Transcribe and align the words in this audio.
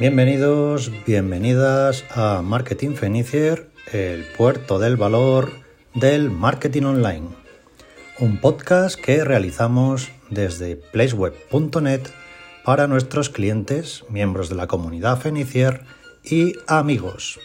Bienvenidos, 0.00 0.92
bienvenidas 1.04 2.04
a 2.14 2.40
Marketing 2.40 2.94
Fenicier, 2.94 3.68
el 3.90 4.24
puerto 4.36 4.78
del 4.78 4.96
valor 4.96 5.50
del 5.92 6.30
marketing 6.30 6.84
online. 6.84 7.28
Un 8.20 8.40
podcast 8.40 8.94
que 8.94 9.24
realizamos 9.24 10.12
desde 10.30 10.76
placeweb.net 10.76 12.02
para 12.64 12.86
nuestros 12.86 13.28
clientes, 13.28 14.04
miembros 14.08 14.48
de 14.48 14.54
la 14.54 14.68
comunidad 14.68 15.18
Fenicier 15.18 15.82
y 16.22 16.52
amigos, 16.68 17.40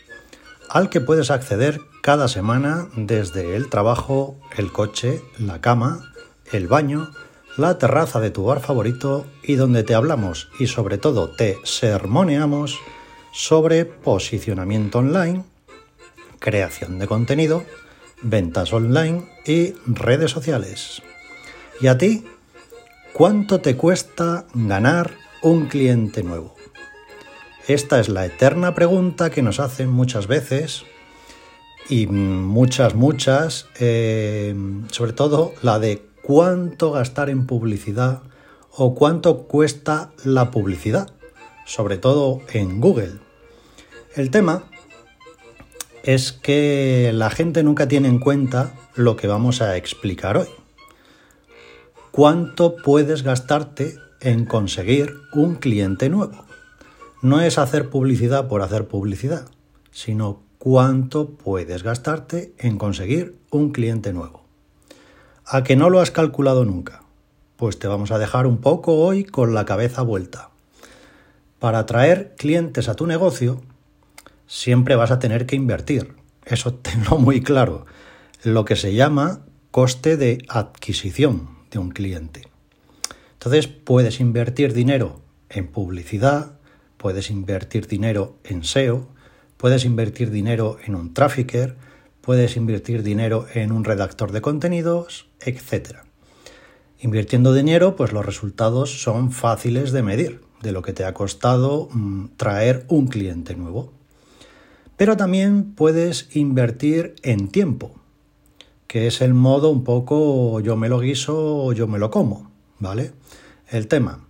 al 0.70 0.92
que 0.92 1.02
puedes 1.02 1.32
acceder 1.32 1.80
cada 2.04 2.28
semana 2.28 2.88
desde 2.96 3.56
el 3.56 3.72
trabajo, 3.72 4.40
el 4.56 4.72
coche, 4.72 5.24
la 5.40 5.60
cama, 5.60 6.14
el 6.52 6.68
baño, 6.68 7.10
la 7.58 7.78
terraza 7.78 8.20
de 8.20 8.32
tu 8.32 8.46
bar 8.46 8.60
favorito 8.60 9.26
y 9.44 9.56
donde 9.56 9.84
te 9.84 9.94
hablamos 9.94 10.50
y 10.60 10.68
sobre 10.68 10.98
todo 10.98 11.30
te 11.30 11.58
sermoneamos 11.64 12.80
sobre 13.32 13.86
posicionamiento 13.86 15.00
online, 15.00 15.44
creación 16.40 17.00
de 17.00 17.08
contenido, 17.08 17.64
ventas 18.22 18.74
online 18.74 19.30
y 19.46 19.74
redes 19.86 20.32
sociales. 20.32 21.02
¿Y 21.80 21.88
a 21.88 21.98
ti? 21.98 22.26
¿Cuánto 23.14 23.62
te 23.62 23.78
cuesta 23.78 24.46
ganar 24.54 25.12
un 25.44 25.68
cliente 25.68 26.24
nuevo? 26.24 26.56
Esta 27.68 28.00
es 28.00 28.10
la 28.10 28.26
eterna 28.26 28.74
pregunta 28.74 29.30
que 29.30 29.44
nos 29.44 29.60
hacen 29.60 29.90
muchas 29.90 30.28
veces 30.28 30.86
y 31.88 32.08
muchas, 32.08 32.96
muchas, 32.96 33.68
eh, 33.80 34.56
sobre 34.92 35.14
todo 35.14 35.54
la 35.62 35.80
de 35.80 36.13
cuánto 36.24 36.92
gastar 36.92 37.30
en 37.30 37.46
publicidad 37.46 38.24
o 38.72 38.96
cuánto 38.96 39.44
cuesta 39.44 40.12
la 40.24 40.50
publicidad, 40.50 41.12
sobre 41.66 41.98
todo 41.98 42.42
en 42.52 42.82
Google. 42.82 43.20
El 44.16 44.32
tema 44.32 44.64
es 46.04 46.32
que 46.32 47.12
la 47.14 47.30
gente 47.30 47.62
nunca 47.62 47.88
tiene 47.88 48.08
en 48.08 48.20
cuenta 48.20 48.74
lo 48.96 49.16
que 49.16 49.28
vamos 49.28 49.62
a 49.62 49.78
explicar 49.78 50.38
hoy. 50.38 50.48
¿Cuánto 52.12 52.76
puedes 52.78 53.24
gastarte 53.24 53.96
en 54.22 54.46
conseguir 54.46 55.14
un 55.34 55.56
cliente 55.56 56.10
nuevo? 56.10 56.46
No 57.22 57.42
es 57.42 57.58
hacer 57.58 57.90
publicidad 57.90 58.48
por 58.48 58.62
hacer 58.62 58.88
publicidad, 58.88 59.48
sino 59.92 60.44
cuánto 60.58 61.32
puedes 61.32 61.84
gastarte 61.84 62.54
en 62.58 62.78
conseguir 62.78 63.38
un 63.50 63.72
cliente 63.72 64.14
nuevo. 64.14 64.43
¿A 65.46 65.64
que 65.64 65.76
no 65.76 65.90
lo 65.90 66.00
has 66.00 66.10
calculado 66.10 66.64
nunca? 66.64 67.04
Pues 67.58 67.78
te 67.78 67.88
vamos 67.88 68.12
a 68.12 68.18
dejar 68.18 68.48
un 68.48 68.60
poco 68.60 69.00
hoy 69.00 69.26
con 69.26 69.54
la 69.54 69.66
cabeza 69.66 70.02
vuelta. 70.02 70.52
Para 71.60 71.80
atraer 71.80 72.34
clientes 72.38 72.88
a 72.88 72.96
tu 72.96 73.08
negocio, 73.08 73.62
siempre 74.48 74.96
vas 74.96 75.12
a 75.12 75.20
tener 75.20 75.46
que 75.46 75.58
invertir. 75.58 76.16
Eso 76.46 76.74
tenlo 76.82 77.18
muy 77.18 77.42
claro. 77.42 77.86
Lo 78.44 78.64
que 78.64 78.78
se 78.78 78.94
llama 78.94 79.42
coste 79.70 80.16
de 80.16 80.40
adquisición 80.48 81.50
de 81.72 81.80
un 81.80 81.90
cliente. 81.90 82.44
Entonces 83.34 83.68
puedes 83.68 84.22
invertir 84.22 84.72
dinero 84.72 85.20
en 85.50 85.68
publicidad, 85.68 86.54
puedes 86.98 87.30
invertir 87.30 87.88
dinero 87.88 88.38
en 88.46 88.64
SEO, 88.64 89.10
puedes 89.58 89.84
invertir 89.84 90.32
dinero 90.32 90.78
en 90.86 90.96
un 90.96 91.14
trafficker, 91.14 91.76
puedes 92.24 92.56
invertir 92.56 93.04
dinero 93.04 93.48
en 93.54 93.74
un 93.74 93.84
redactor 93.84 94.32
de 94.32 94.40
contenidos, 94.40 95.28
etc. 95.42 95.98
Invirtiendo 97.02 97.54
dinero, 97.54 97.98
pues 97.98 98.14
los 98.14 98.26
resultados 98.26 99.04
son 99.04 99.34
fáciles 99.34 99.92
de 99.92 100.04
medir, 100.04 100.42
de 100.62 100.72
lo 100.72 100.82
que 100.82 100.94
te 100.94 101.04
ha 101.04 101.14
costado 101.14 101.90
mm, 101.92 102.28
traer 102.38 102.86
un 102.88 103.08
cliente 103.08 103.56
nuevo. 103.56 103.92
Pero 104.96 105.18
también 105.18 105.74
puedes 105.74 106.34
invertir 106.34 107.16
en 107.24 107.50
tiempo, 107.50 107.94
que 108.88 109.08
es 109.08 109.20
el 109.20 109.34
modo 109.34 109.70
un 109.70 109.84
poco 109.84 110.62
yo 110.62 110.78
me 110.78 110.88
lo 110.88 111.02
guiso 111.02 111.58
o 111.58 111.74
yo 111.74 111.88
me 111.88 112.00
lo 112.00 112.10
como, 112.10 112.50
¿vale? 112.80 113.12
El 113.68 113.90
tema. 113.90 114.26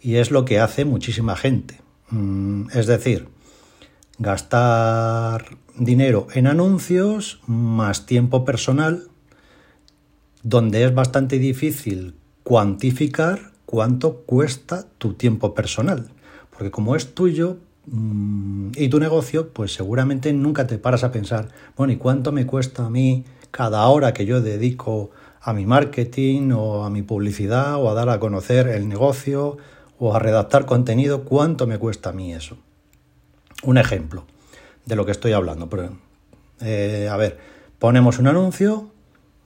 Y 0.00 0.14
es 0.14 0.30
lo 0.30 0.46
que 0.46 0.60
hace 0.60 0.86
muchísima 0.86 1.36
gente. 1.36 1.78
Mm, 2.08 2.70
es 2.72 2.86
decir, 2.86 3.33
gastar 4.18 5.56
dinero 5.76 6.28
en 6.34 6.46
anuncios 6.46 7.40
más 7.46 8.06
tiempo 8.06 8.44
personal, 8.44 9.08
donde 10.42 10.84
es 10.84 10.94
bastante 10.94 11.38
difícil 11.38 12.14
cuantificar 12.42 13.52
cuánto 13.66 14.22
cuesta 14.22 14.86
tu 14.98 15.14
tiempo 15.14 15.54
personal. 15.54 16.10
Porque 16.50 16.70
como 16.70 16.94
es 16.94 17.14
tuyo 17.14 17.58
mm, 17.86 18.72
y 18.76 18.88
tu 18.88 19.00
negocio, 19.00 19.52
pues 19.52 19.74
seguramente 19.74 20.32
nunca 20.32 20.66
te 20.66 20.78
paras 20.78 21.02
a 21.02 21.10
pensar, 21.10 21.48
bueno, 21.76 21.92
¿y 21.92 21.96
cuánto 21.96 22.30
me 22.30 22.46
cuesta 22.46 22.86
a 22.86 22.90
mí 22.90 23.24
cada 23.50 23.86
hora 23.88 24.12
que 24.14 24.26
yo 24.26 24.40
dedico 24.40 25.10
a 25.40 25.52
mi 25.52 25.66
marketing 25.66 26.52
o 26.52 26.84
a 26.84 26.90
mi 26.90 27.02
publicidad 27.02 27.76
o 27.76 27.90
a 27.90 27.94
dar 27.94 28.08
a 28.08 28.20
conocer 28.20 28.68
el 28.68 28.88
negocio 28.88 29.56
o 29.98 30.14
a 30.14 30.18
redactar 30.18 30.66
contenido? 30.66 31.24
¿Cuánto 31.24 31.66
me 31.66 31.78
cuesta 31.78 32.10
a 32.10 32.12
mí 32.12 32.32
eso? 32.32 32.58
Un 33.62 33.78
ejemplo 33.78 34.26
de 34.86 34.96
lo 34.96 35.04
que 35.04 35.12
estoy 35.12 35.32
hablando. 35.32 35.68
Pero, 35.68 35.96
eh, 36.60 37.08
a 37.10 37.16
ver, 37.16 37.38
ponemos 37.78 38.18
un 38.18 38.26
anuncio, 38.26 38.90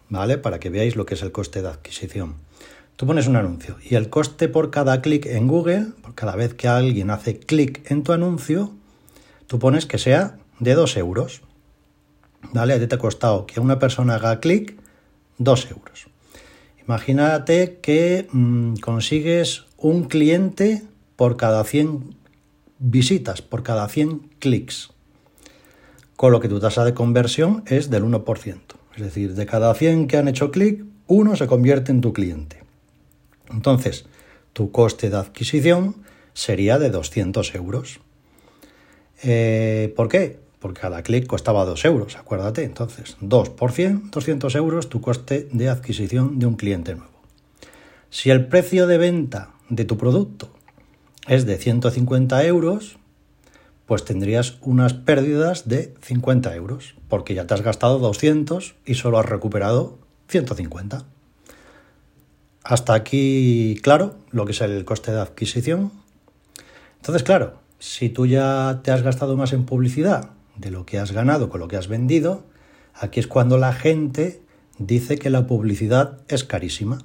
¿vale? 0.09 0.39
Para 0.39 0.59
que 0.59 0.71
veáis 0.71 0.97
lo 0.97 1.07
que 1.07 1.15
es 1.15 1.23
el 1.23 1.33
coste 1.33 1.63
de 1.63 1.69
adquisición. 1.69 2.37
Tú 2.97 3.07
pones 3.07 3.29
un 3.29 3.37
anuncio 3.37 3.77
y 3.81 3.95
el 3.95 4.11
coste 4.11 4.49
por 4.49 4.71
cada 4.71 5.01
clic 5.03 5.27
en 5.27 5.47
Google, 5.47 5.93
por 6.03 6.15
cada 6.17 6.35
vez 6.35 6.55
que 6.55 6.67
alguien 6.67 7.11
hace 7.11 7.39
clic 7.39 7.89
en 7.91 8.03
tu 8.03 8.13
anuncio, 8.13 8.73
tú 9.47 9.61
pones 9.61 9.87
que 9.87 9.99
sea 9.99 10.37
de 10.59 10.75
2 10.75 10.97
euros. 10.97 11.43
¿Vale? 12.53 12.75
A 12.75 12.81
ti 12.81 12.87
te 12.89 12.97
ha 12.97 12.99
costado 12.99 13.47
que 13.47 13.61
una 13.61 13.79
persona 13.79 14.17
haga 14.17 14.41
clic 14.41 14.77
2 15.39 15.71
euros. 15.71 16.09
Imagínate 16.89 17.79
que 17.83 18.27
mm, 18.33 18.77
consigues 18.77 19.67
un 19.77 20.05
cliente 20.05 20.83
por 21.15 21.37
cada 21.37 21.63
100 21.63 22.17
visitas, 22.79 23.43
por 23.43 23.63
cada 23.63 23.89
100 23.89 24.31
clics 24.39 24.91
con 26.19 26.33
lo 26.33 26.41
que 26.41 26.49
tu 26.49 26.59
tasa 26.59 26.85
de 26.85 26.95
conversión 26.95 27.63
es 27.67 27.91
del 27.91 28.03
1%. 28.03 28.59
Es 28.97 29.01
decir, 29.01 29.35
de 29.35 29.47
cada 29.47 29.73
100 29.73 30.09
que 30.09 30.17
han 30.17 30.27
hecho 30.27 30.51
clic, 30.51 30.85
uno 31.07 31.37
se 31.37 31.47
convierte 31.47 31.93
en 31.93 32.01
tu 32.01 32.13
cliente. 32.13 32.65
Entonces, 33.49 34.05
tu 34.53 34.73
coste 34.73 35.11
de 35.11 35.17
adquisición 35.17 36.03
sería 36.35 36.81
de 36.81 36.91
200 36.91 37.55
euros. 37.55 38.01
Eh, 39.23 39.93
¿Por 39.95 40.09
qué? 40.09 40.41
Porque 40.59 40.81
cada 40.81 41.05
clic 41.05 41.29
costaba 41.29 41.65
2 41.65 41.85
euros, 41.85 42.17
acuérdate. 42.17 42.65
Entonces, 42.65 43.17
2 43.21 43.51
por 43.51 43.71
100, 43.71 44.11
200 44.11 44.57
euros 44.57 44.89
tu 44.89 45.01
coste 45.01 45.49
de 45.53 45.69
adquisición 45.69 46.41
de 46.41 46.47
un 46.47 46.57
cliente 46.57 46.97
nuevo. 46.97 47.23
Si 48.11 48.31
el 48.31 48.49
precio 48.49 48.89
de 48.89 48.99
venta 48.99 49.55
de 49.69 49.85
tu 49.85 49.97
producto 49.97 50.51
es 51.29 51.47
de 51.47 51.57
150 51.59 52.45
euros, 52.45 52.99
pues 53.87 54.05
tendrías 54.05 54.59
unas 54.63 54.95
pérdidas 54.95 55.69
de 55.69 55.95
50 56.03 56.55
euros, 56.57 56.95
porque 57.09 57.35
ya 57.35 57.47
te 57.47 57.55
has 57.55 57.63
gastado 57.63 57.99
200 57.99 58.75
y 58.85 58.95
solo 58.95 59.19
has 59.19 59.27
recuperado 59.27 59.99
150. 60.29 61.05
Hasta 62.65 62.95
aquí, 62.95 63.79
claro, 63.83 64.17
lo 64.31 64.45
que 64.45 64.53
es 64.53 64.61
el 64.61 64.85
coste 64.85 65.13
de 65.13 65.21
adquisición. 65.21 65.93
Entonces, 66.97 67.23
claro, 67.23 67.61
si 67.79 68.09
tú 68.09 68.27
ya 68.27 68.81
te 68.83 68.91
has 68.91 69.03
gastado 69.03 69.37
más 69.37 69.53
en 69.53 69.65
publicidad 69.65 70.31
de 70.57 70.71
lo 70.71 70.85
que 70.85 70.99
has 70.99 71.13
ganado 71.13 71.49
con 71.49 71.61
lo 71.61 71.69
que 71.69 71.77
has 71.77 71.89
vendido, 71.89 72.45
aquí 72.95 73.21
es 73.21 73.27
cuando 73.27 73.59
la 73.59 73.73
gente 73.73 74.43
dice 74.79 75.19
que 75.19 75.31
la 75.31 75.47
publicidad 75.47 76.19
es 76.29 76.45
carísima 76.45 76.99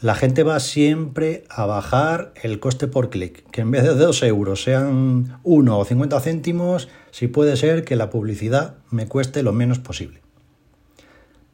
la 0.00 0.14
gente 0.14 0.42
va 0.42 0.60
siempre 0.60 1.44
a 1.48 1.66
bajar 1.66 2.32
el 2.42 2.60
coste 2.60 2.88
por 2.88 3.10
clic, 3.10 3.48
que 3.50 3.62
en 3.62 3.70
vez 3.70 3.84
de 3.84 3.94
2 3.94 4.22
euros 4.24 4.62
sean 4.62 5.38
1 5.42 5.78
o 5.78 5.84
50 5.84 6.20
céntimos, 6.20 6.88
si 7.10 7.28
puede 7.28 7.56
ser 7.56 7.84
que 7.84 7.96
la 7.96 8.10
publicidad 8.10 8.76
me 8.90 9.06
cueste 9.06 9.42
lo 9.42 9.52
menos 9.52 9.78
posible. 9.78 10.20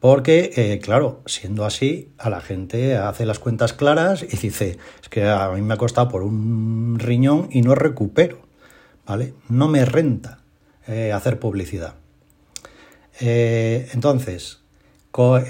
Porque, 0.01 0.51
eh, 0.55 0.79
claro, 0.79 1.21
siendo 1.27 1.63
así, 1.63 2.11
a 2.17 2.31
la 2.31 2.41
gente 2.41 2.97
hace 2.97 3.27
las 3.27 3.37
cuentas 3.37 3.73
claras 3.73 4.23
y 4.23 4.35
dice, 4.35 4.79
es 4.99 5.09
que 5.09 5.29
a 5.29 5.49
mí 5.51 5.61
me 5.61 5.75
ha 5.75 5.77
costado 5.77 6.09
por 6.09 6.23
un 6.23 6.97
riñón 6.97 7.49
y 7.51 7.61
no 7.61 7.75
recupero, 7.75 8.39
¿vale? 9.05 9.35
No 9.47 9.67
me 9.67 9.85
renta 9.85 10.39
eh, 10.87 11.11
hacer 11.11 11.39
publicidad. 11.39 11.93
Eh, 13.19 13.89
entonces, 13.93 14.60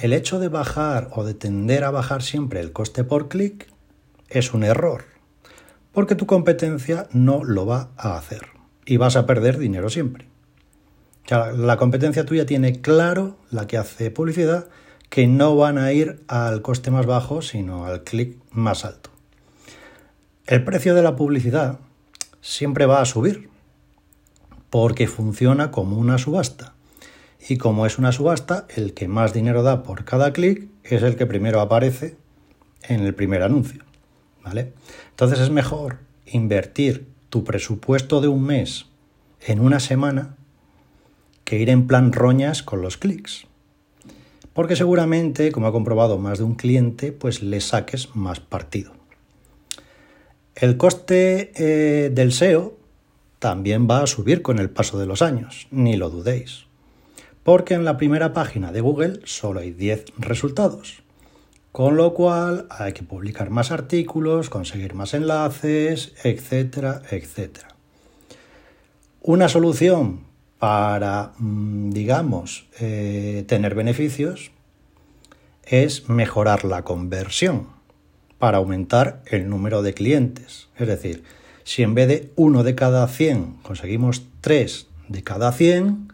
el 0.01 0.13
hecho 0.13 0.39
de 0.39 0.47
bajar 0.47 1.09
o 1.11 1.23
de 1.23 1.33
tender 1.33 1.83
a 1.83 1.91
bajar 1.91 2.23
siempre 2.23 2.59
el 2.59 2.71
coste 2.71 3.03
por 3.03 3.29
clic 3.29 3.67
es 4.29 4.53
un 4.53 4.63
error, 4.63 5.05
porque 5.91 6.15
tu 6.15 6.25
competencia 6.25 7.07
no 7.11 7.43
lo 7.43 7.65
va 7.65 7.89
a 7.95 8.17
hacer 8.17 8.47
y 8.85 8.97
vas 8.97 9.15
a 9.15 9.25
perder 9.25 9.59
dinero 9.59 9.89
siempre. 9.89 10.27
la 11.29 11.77
competencia 11.77 12.25
tuya 12.25 12.45
tiene 12.45 12.81
claro, 12.81 13.37
la 13.51 13.67
que 13.67 13.77
hace 13.77 14.09
publicidad, 14.09 14.67
que 15.09 15.27
no 15.27 15.55
van 15.55 15.77
a 15.77 15.91
ir 15.91 16.23
al 16.27 16.61
coste 16.61 16.89
más 16.89 17.05
bajo, 17.05 17.41
sino 17.41 17.85
al 17.85 18.03
clic 18.03 18.37
más 18.51 18.83
alto. 18.85 19.11
El 20.47 20.63
precio 20.63 20.95
de 20.95 21.03
la 21.03 21.15
publicidad 21.15 21.79
siempre 22.41 22.85
va 22.85 23.01
a 23.01 23.05
subir, 23.05 23.49
porque 24.69 25.07
funciona 25.07 25.69
como 25.69 25.97
una 25.97 26.17
subasta. 26.17 26.73
Y 27.47 27.57
como 27.57 27.85
es 27.85 27.97
una 27.97 28.11
subasta, 28.11 28.67
el 28.75 28.93
que 28.93 29.07
más 29.07 29.33
dinero 29.33 29.63
da 29.63 29.83
por 29.83 30.05
cada 30.05 30.31
clic 30.33 30.67
es 30.83 31.01
el 31.03 31.15
que 31.15 31.25
primero 31.25 31.59
aparece 31.59 32.15
en 32.83 33.01
el 33.01 33.15
primer 33.15 33.43
anuncio. 33.43 33.83
¿Vale? 34.43 34.73
Entonces 35.09 35.39
es 35.39 35.49
mejor 35.49 35.99
invertir 36.25 37.07
tu 37.29 37.43
presupuesto 37.43 38.21
de 38.21 38.27
un 38.27 38.43
mes 38.43 38.87
en 39.39 39.59
una 39.59 39.79
semana 39.79 40.35
que 41.43 41.59
ir 41.59 41.69
en 41.69 41.87
plan 41.87 42.13
roñas 42.13 42.63
con 42.63 42.81
los 42.81 42.97
clics. 42.97 43.47
Porque 44.53 44.75
seguramente, 44.75 45.51
como 45.51 45.67
ha 45.67 45.71
comprobado 45.71 46.17
más 46.17 46.39
de 46.39 46.43
un 46.43 46.55
cliente, 46.55 47.11
pues 47.11 47.41
le 47.41 47.61
saques 47.61 48.15
más 48.15 48.39
partido. 48.39 48.93
El 50.55 50.77
coste 50.77 51.51
eh, 51.55 52.09
del 52.09 52.33
SEO 52.33 52.77
también 53.39 53.87
va 53.89 54.03
a 54.03 54.07
subir 54.07 54.41
con 54.41 54.59
el 54.59 54.69
paso 54.69 54.99
de 54.99 55.05
los 55.05 55.21
años, 55.21 55.67
ni 55.71 55.95
lo 55.95 56.09
dudéis. 56.09 56.65
Porque 57.43 57.73
en 57.73 57.85
la 57.85 57.97
primera 57.97 58.33
página 58.33 58.71
de 58.71 58.81
Google 58.81 59.21
solo 59.23 59.59
hay 59.59 59.71
10 59.71 60.05
resultados. 60.17 61.03
Con 61.71 61.95
lo 61.95 62.13
cual 62.13 62.67
hay 62.69 62.93
que 62.93 63.03
publicar 63.03 63.49
más 63.49 63.71
artículos, 63.71 64.49
conseguir 64.49 64.93
más 64.93 65.13
enlaces, 65.13 66.13
etcétera, 66.23 67.01
etcétera. 67.09 67.69
Una 69.21 69.47
solución 69.47 70.21
para, 70.59 71.33
mm, 71.37 71.91
digamos, 71.91 72.67
eh, 72.79 73.45
tener 73.47 73.73
beneficios 73.73 74.51
es 75.63 76.09
mejorar 76.09 76.65
la 76.65 76.83
conversión 76.83 77.67
para 78.37 78.57
aumentar 78.57 79.21
el 79.27 79.49
número 79.49 79.81
de 79.81 79.93
clientes. 79.93 80.67
Es 80.77 80.87
decir, 80.87 81.23
si 81.63 81.83
en 81.83 81.93
vez 81.93 82.07
de 82.07 82.31
uno 82.35 82.63
de 82.63 82.75
cada 82.75 83.07
100 83.07 83.57
conseguimos 83.61 84.23
tres 84.41 84.87
de 85.07 85.23
cada 85.23 85.51
100, 85.51 86.11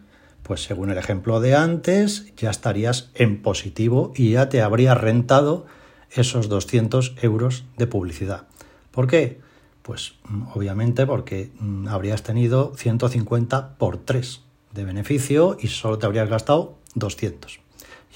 pues 0.48 0.62
según 0.62 0.90
el 0.90 0.96
ejemplo 0.96 1.40
de 1.40 1.54
antes, 1.54 2.32
ya 2.38 2.48
estarías 2.48 3.10
en 3.14 3.42
positivo 3.42 4.14
y 4.16 4.30
ya 4.30 4.48
te 4.48 4.62
habría 4.62 4.94
rentado 4.94 5.66
esos 6.10 6.48
200 6.48 7.16
euros 7.20 7.66
de 7.76 7.86
publicidad. 7.86 8.48
¿Por 8.90 9.06
qué? 9.06 9.42
Pues 9.82 10.14
mm, 10.24 10.44
obviamente 10.54 11.04
porque 11.04 11.50
mm, 11.60 11.88
habrías 11.88 12.22
tenido 12.22 12.72
150 12.76 13.76
por 13.76 13.98
3 13.98 14.40
de 14.72 14.84
beneficio 14.84 15.58
y 15.60 15.68
solo 15.68 15.98
te 15.98 16.06
habrías 16.06 16.30
gastado 16.30 16.78
200. 16.94 17.60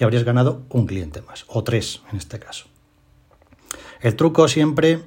Y 0.00 0.04
habrías 0.04 0.24
ganado 0.24 0.62
un 0.70 0.86
cliente 0.86 1.20
más, 1.20 1.44
o 1.48 1.62
tres 1.62 2.00
en 2.10 2.16
este 2.16 2.38
caso. 2.38 2.64
El 4.00 4.16
truco 4.16 4.48
siempre, 4.48 5.00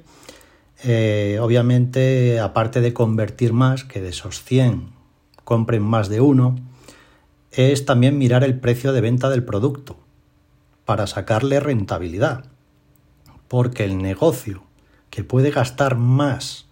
eh, 0.84 1.38
obviamente, 1.40 2.38
aparte 2.38 2.80
de 2.80 2.94
convertir 2.94 3.52
más, 3.52 3.82
que 3.82 4.00
de 4.00 4.10
esos 4.10 4.44
100 4.44 4.90
compren 5.42 5.82
más 5.82 6.08
de 6.08 6.20
uno, 6.20 6.54
es 7.52 7.84
también 7.84 8.18
mirar 8.18 8.44
el 8.44 8.58
precio 8.58 8.92
de 8.92 9.00
venta 9.00 9.30
del 9.30 9.44
producto 9.44 9.98
para 10.84 11.06
sacarle 11.06 11.60
rentabilidad. 11.60 12.46
Porque 13.48 13.84
el 13.84 13.98
negocio 13.98 14.64
que 15.10 15.24
puede 15.24 15.50
gastar 15.50 15.96
más 15.96 16.66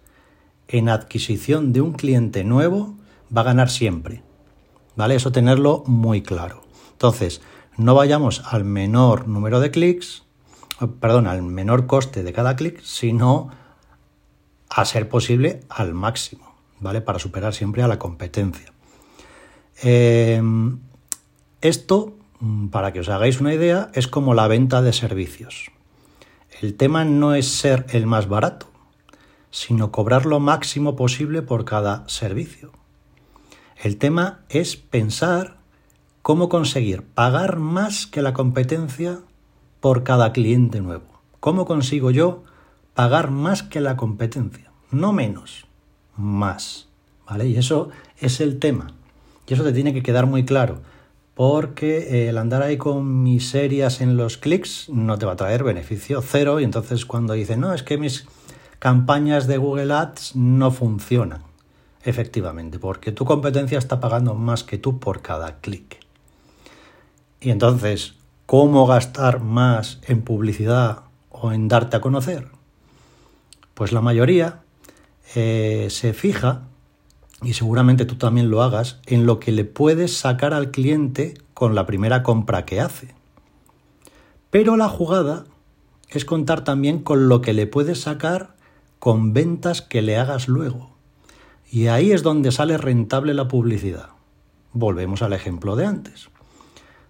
en 0.67 0.89
adquisición 0.89 1.73
de 1.73 1.81
un 1.81 1.93
cliente 1.93 2.43
nuevo 2.43 2.95
va 3.35 3.41
a 3.41 3.45
ganar 3.45 3.69
siempre. 3.69 4.23
¿Vale? 4.95 5.15
Eso 5.15 5.31
tenerlo 5.31 5.83
muy 5.87 6.21
claro. 6.21 6.63
Entonces, 6.91 7.41
no 7.77 7.95
vayamos 7.95 8.41
al 8.45 8.63
menor 8.63 9.27
número 9.27 9.59
de 9.59 9.71
clics, 9.71 10.23
perdón, 10.99 11.27
al 11.27 11.41
menor 11.41 11.87
coste 11.87 12.23
de 12.23 12.33
cada 12.33 12.55
clic, 12.55 12.81
sino 12.81 13.49
a 14.69 14.85
ser 14.85 15.09
posible 15.09 15.61
al 15.69 15.93
máximo, 15.93 16.55
¿vale? 16.79 17.01
Para 17.01 17.19
superar 17.19 17.53
siempre 17.53 17.83
a 17.83 17.87
la 17.87 17.99
competencia. 17.99 18.74
Em, 19.81 20.79
esto, 21.61 22.15
mm, 22.39 22.67
para 22.67 22.93
que 22.93 22.99
os 22.99 23.09
hagáis 23.09 23.41
una 23.41 23.53
idea, 23.53 23.89
es 23.93 24.07
como 24.07 24.33
la 24.33 24.47
venta 24.47 24.81
de 24.81 24.93
servicios. 24.93 25.71
El 26.61 26.75
tema 26.75 27.03
no 27.03 27.35
es 27.35 27.47
ser 27.47 27.85
el 27.89 28.07
más 28.07 28.27
barato, 28.27 28.67
sino 29.51 29.91
cobrar 29.91 30.25
lo 30.25 30.39
máximo 30.39 30.95
posible 30.95 31.41
por 31.41 31.65
cada 31.65 32.07
servicio. 32.07 32.71
El 33.81 33.97
tema 33.97 34.39
es 34.49 34.77
pensar 34.77 35.57
cómo 36.21 36.49
conseguir 36.49 37.03
pagar 37.03 37.57
más 37.57 38.07
que 38.07 38.21
la 38.21 38.33
competencia 38.33 39.19
por 39.81 40.03
cada 40.03 40.31
cliente 40.31 40.81
nuevo. 40.81 41.21
¿Cómo 41.39 41.65
consigo 41.65 42.09
yo 42.09 42.43
pagar 42.95 43.29
más 43.29 43.61
que 43.61 43.81
la 43.81 43.97
competencia? 43.97 44.71
No 44.89 45.13
menos, 45.13 45.67
más. 46.17 46.87
¿Vale? 47.29 47.47
Y 47.47 47.57
eso 47.57 47.89
es 48.17 48.39
el 48.39 48.57
tema. 48.57 48.94
Y 49.47 49.53
eso 49.53 49.63
te 49.63 49.73
tiene 49.73 49.93
que 49.93 50.03
quedar 50.03 50.25
muy 50.25 50.45
claro. 50.45 50.81
Porque 51.33 52.29
el 52.29 52.37
andar 52.37 52.61
ahí 52.61 52.77
con 52.77 53.23
miserias 53.23 53.99
en 54.01 54.15
los 54.15 54.37
clics 54.37 54.89
no 54.89 55.17
te 55.17 55.25
va 55.25 55.33
a 55.33 55.35
traer 55.35 55.63
beneficio 55.63 56.21
cero. 56.21 56.59
Y 56.59 56.63
entonces 56.63 57.05
cuando 57.05 57.33
dicen, 57.33 57.59
no, 57.59 57.73
es 57.73 57.83
que 57.83 57.97
mis 57.97 58.25
campañas 58.79 59.47
de 59.47 59.57
Google 59.57 59.93
Ads 59.93 60.35
no 60.35 60.71
funcionan. 60.71 61.43
Efectivamente, 62.03 62.79
porque 62.79 63.11
tu 63.11 63.25
competencia 63.25 63.77
está 63.77 63.99
pagando 63.99 64.35
más 64.35 64.63
que 64.63 64.77
tú 64.77 64.99
por 64.99 65.21
cada 65.21 65.59
clic. 65.59 65.99
Y 67.41 67.49
entonces, 67.49 68.13
¿Cómo 68.45 68.85
gastar 68.85 69.39
más 69.39 69.99
en 70.05 70.21
publicidad 70.21 71.05
o 71.31 71.51
en 71.51 71.67
darte 71.67 71.97
a 71.97 72.01
conocer? 72.01 72.47
Pues 73.73 73.91
la 73.91 74.01
mayoría 74.01 74.61
eh, 75.33 75.87
se 75.89 76.13
fija, 76.13 76.67
y 77.41 77.53
seguramente 77.53 78.05
tú 78.05 78.15
también 78.15 78.49
lo 78.49 78.61
hagas, 78.61 78.99
en 79.05 79.25
lo 79.25 79.39
que 79.39 79.51
le 79.51 79.65
puedes 79.65 80.17
sacar 80.17 80.53
al 80.53 80.71
cliente 80.71 81.35
con 81.53 81.75
la 81.75 81.85
primera 81.85 82.23
compra 82.23 82.65
que 82.65 82.79
hace. 82.79 83.13
Pero 84.49 84.77
la 84.77 84.89
jugada 84.89 85.45
es 86.09 86.25
contar 86.25 86.63
también 86.63 86.99
con 86.99 87.27
lo 87.27 87.41
que 87.41 87.53
le 87.53 87.67
puedes 87.67 88.01
sacar 88.01 88.55
con 88.99 89.33
ventas 89.33 89.81
que 89.81 90.01
le 90.01 90.17
hagas 90.17 90.47
luego. 90.47 90.95
Y 91.69 91.87
ahí 91.87 92.11
es 92.11 92.23
donde 92.23 92.51
sale 92.51 92.77
rentable 92.77 93.33
la 93.33 93.47
publicidad. 93.47 94.09
Volvemos 94.71 95.21
al 95.21 95.33
ejemplo 95.33 95.75
de 95.75 95.85
antes. 95.85 96.29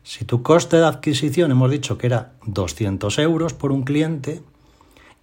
Si 0.04 0.26
tu 0.26 0.44
coste 0.44 0.78
de 0.78 0.86
adquisición 0.86 1.52
hemos 1.52 1.72
dicho 1.72 1.98
que 1.98 2.08
era 2.08 2.34
200 2.46 3.18
euros 3.20 3.54
por 3.54 3.72
un 3.72 3.84
cliente 3.84 4.44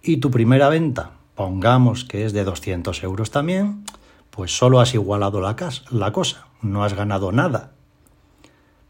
y 0.01 0.17
tu 0.17 0.31
primera 0.31 0.69
venta, 0.69 1.11
pongamos 1.35 2.03
que 2.03 2.25
es 2.25 2.33
de 2.33 2.43
200 2.43 3.03
euros 3.03 3.31
también, 3.31 3.85
pues 4.35 4.57
solo 4.57 4.79
has 4.79 4.95
igualado 4.95 5.41
la, 5.41 5.55
la 5.91 6.11
cosa, 6.11 6.47
no 6.63 6.83
has 6.83 6.95
ganado 6.95 7.31
nada. 7.31 7.73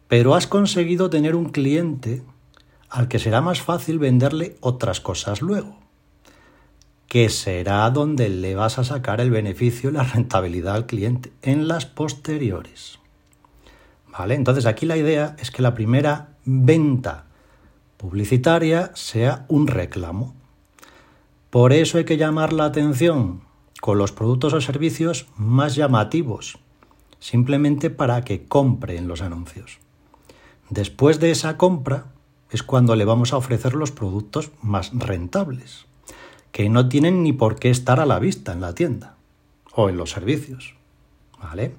Pero 0.07 0.35
has 0.35 0.47
conseguido 0.47 1.09
tener 1.09 1.35
un 1.35 1.50
cliente 1.50 2.23
al 2.89 3.09
que 3.09 3.19
será 3.19 3.41
más 3.41 3.62
fácil 3.62 4.00
venderle 4.00 4.55
otras 4.62 5.01
cosas 5.01 5.41
luego, 5.41 5.75
que 7.09 7.27
será 7.27 7.89
donde 7.89 8.29
le 8.29 8.55
vas 8.55 8.79
a 8.79 8.85
sacar 8.85 9.19
el 9.19 9.31
beneficio 9.31 9.89
y 9.89 9.93
la 9.93 10.03
rentabilidad 10.15 10.75
al 10.75 10.85
cliente 10.85 11.33
en 11.41 11.67
las 11.67 11.85
posteriores. 11.85 13.00
Entonces 14.29 14.65
aquí 14.65 14.85
la 14.85 14.95
idea 14.95 15.35
es 15.39 15.51
que 15.51 15.62
la 15.62 15.73
primera 15.73 16.35
venta 16.45 17.25
publicitaria 17.97 18.91
sea 18.93 19.45
un 19.50 19.67
reclamo. 19.67 20.35
Por 21.50 21.73
eso 21.73 21.97
hay 21.97 22.05
que 22.05 22.17
llamar 22.17 22.53
la 22.53 22.65
atención 22.65 23.42
con 23.84 23.98
los 23.98 24.13
productos 24.13 24.54
o 24.54 24.62
servicios 24.62 25.28
más 25.36 25.75
llamativos, 25.75 26.58
simplemente 27.20 27.90
para 27.90 28.24
que 28.24 28.46
compre 28.46 28.96
en 28.96 29.10
los 29.10 29.22
anuncios. 29.22 29.80
Después 30.70 31.20
de 31.20 31.32
esa 31.32 31.58
compra 31.58 32.06
es 32.50 32.63
cuando 32.63 32.96
le 32.96 33.04
vamos 33.04 33.34
a 33.34 33.36
ofrecer 33.36 33.74
los 33.74 33.92
productos 33.92 34.52
más 34.62 34.92
rentables, 34.94 35.86
que 36.54 36.70
no 36.70 36.88
tienen 36.88 37.24
ni 37.24 37.34
por 37.34 37.58
qué 37.60 37.72
estar 37.72 38.00
a 38.00 38.06
la 38.06 38.20
vista 38.20 38.54
en 38.54 38.62
la 38.62 38.74
tienda 38.74 39.18
o 39.74 39.90
en 39.90 39.98
los 39.98 40.12
servicios. 40.12 40.75
¿Vale? 41.42 41.75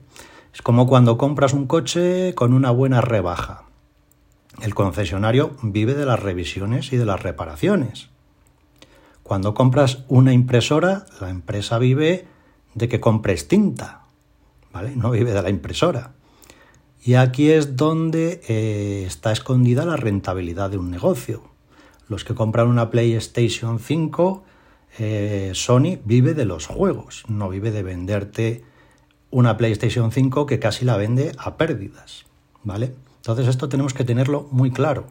Es 0.52 0.60
como 0.60 0.86
cuando 0.86 1.16
compras 1.16 1.54
un 1.54 1.66
coche 1.66 2.34
con 2.34 2.52
una 2.52 2.70
buena 2.70 3.00
rebaja. 3.00 3.64
El 4.60 4.74
concesionario 4.74 5.56
vive 5.62 5.94
de 5.94 6.04
las 6.04 6.20
revisiones 6.20 6.92
y 6.92 6.98
de 6.98 7.06
las 7.06 7.22
reparaciones. 7.22 8.10
Cuando 9.24 9.54
compras 9.54 10.04
una 10.08 10.34
impresora, 10.34 11.06
la 11.18 11.30
empresa 11.30 11.78
vive 11.78 12.26
de 12.74 12.88
que 12.88 13.00
compres 13.00 13.48
tinta, 13.48 14.02
¿vale? 14.70 14.94
No 14.94 15.10
vive 15.10 15.32
de 15.32 15.42
la 15.42 15.48
impresora. 15.48 16.12
Y 17.02 17.14
aquí 17.14 17.50
es 17.50 17.74
donde 17.74 18.42
eh, 18.48 19.04
está 19.06 19.32
escondida 19.32 19.86
la 19.86 19.96
rentabilidad 19.96 20.70
de 20.70 20.76
un 20.76 20.90
negocio. 20.90 21.42
Los 22.06 22.22
que 22.22 22.34
compran 22.34 22.68
una 22.68 22.90
PlayStation 22.90 23.78
5, 23.78 24.44
eh, 24.98 25.52
Sony 25.54 25.98
vive 26.04 26.34
de 26.34 26.44
los 26.44 26.66
juegos, 26.66 27.24
no 27.26 27.48
vive 27.48 27.70
de 27.70 27.82
venderte 27.82 28.62
una 29.30 29.56
PlayStation 29.56 30.12
5 30.12 30.44
que 30.44 30.58
casi 30.58 30.84
la 30.84 30.98
vende 30.98 31.32
a 31.38 31.56
pérdidas, 31.56 32.26
¿vale? 32.62 32.94
Entonces 33.16 33.48
esto 33.48 33.70
tenemos 33.70 33.94
que 33.94 34.04
tenerlo 34.04 34.46
muy 34.50 34.70
claro. 34.70 35.06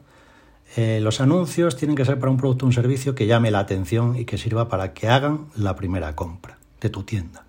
Eh, 0.75 0.99
los 1.01 1.21
anuncios 1.21 1.75
tienen 1.75 1.95
que 1.95 2.05
ser 2.05 2.19
para 2.19 2.31
un 2.31 2.37
producto 2.37 2.65
o 2.65 2.67
un 2.67 2.73
servicio 2.73 3.13
que 3.13 3.27
llame 3.27 3.51
la 3.51 3.59
atención 3.59 4.15
y 4.15 4.25
que 4.25 4.39
sirva 4.39 4.69
para 4.69 4.93
que 4.93 5.07
hagan 5.07 5.47
la 5.55 5.75
primera 5.75 6.15
compra 6.15 6.57
de 6.81 6.89
tu 6.89 7.03
tienda. 7.03 7.45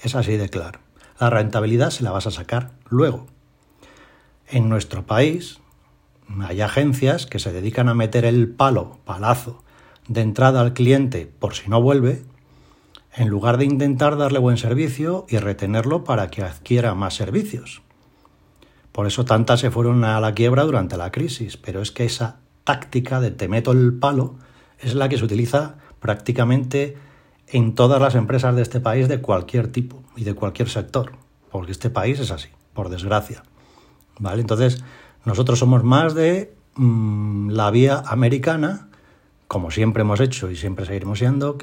Es 0.00 0.16
así 0.16 0.36
de 0.36 0.48
claro. 0.48 0.80
La 1.20 1.30
rentabilidad 1.30 1.90
se 1.90 2.02
la 2.02 2.10
vas 2.10 2.26
a 2.26 2.32
sacar 2.32 2.72
luego. 2.88 3.26
En 4.48 4.68
nuestro 4.68 5.06
país 5.06 5.60
hay 6.40 6.60
agencias 6.60 7.26
que 7.26 7.38
se 7.38 7.52
dedican 7.52 7.88
a 7.88 7.94
meter 7.94 8.24
el 8.24 8.48
palo, 8.48 8.98
palazo, 9.04 9.62
de 10.08 10.22
entrada 10.22 10.60
al 10.60 10.72
cliente 10.72 11.26
por 11.26 11.54
si 11.54 11.70
no 11.70 11.80
vuelve, 11.80 12.24
en 13.14 13.28
lugar 13.28 13.56
de 13.56 13.66
intentar 13.66 14.16
darle 14.16 14.40
buen 14.40 14.56
servicio 14.56 15.26
y 15.28 15.36
retenerlo 15.38 16.02
para 16.02 16.28
que 16.28 16.42
adquiera 16.42 16.94
más 16.94 17.14
servicios. 17.14 17.82
Por 18.92 19.06
eso 19.06 19.24
tantas 19.24 19.60
se 19.60 19.70
fueron 19.70 20.04
a 20.04 20.20
la 20.20 20.34
quiebra 20.34 20.64
durante 20.64 20.98
la 20.98 21.10
crisis, 21.10 21.56
pero 21.56 21.80
es 21.80 21.90
que 21.90 22.04
esa 22.04 22.36
táctica 22.64 23.20
de 23.20 23.30
te 23.30 23.48
meto 23.48 23.72
el 23.72 23.94
palo 23.94 24.36
es 24.78 24.94
la 24.94 25.08
que 25.08 25.16
se 25.16 25.24
utiliza 25.24 25.76
prácticamente 25.98 26.96
en 27.48 27.74
todas 27.74 28.00
las 28.00 28.14
empresas 28.14 28.54
de 28.54 28.62
este 28.62 28.80
país 28.80 29.08
de 29.08 29.20
cualquier 29.20 29.68
tipo 29.68 30.02
y 30.16 30.24
de 30.24 30.34
cualquier 30.34 30.68
sector, 30.68 31.12
porque 31.50 31.72
este 31.72 31.90
país 31.90 32.20
es 32.20 32.30
así, 32.30 32.48
por 32.74 32.90
desgracia. 32.90 33.42
¿Vale? 34.18 34.42
Entonces, 34.42 34.84
nosotros 35.24 35.58
somos 35.58 35.84
más 35.84 36.14
de 36.14 36.54
mm, 36.74 37.50
la 37.50 37.70
vía 37.70 38.02
americana, 38.06 38.88
como 39.48 39.70
siempre 39.70 40.02
hemos 40.02 40.20
hecho 40.20 40.50
y 40.50 40.56
siempre 40.56 40.84
seguiremos 40.84 41.18
siendo, 41.18 41.56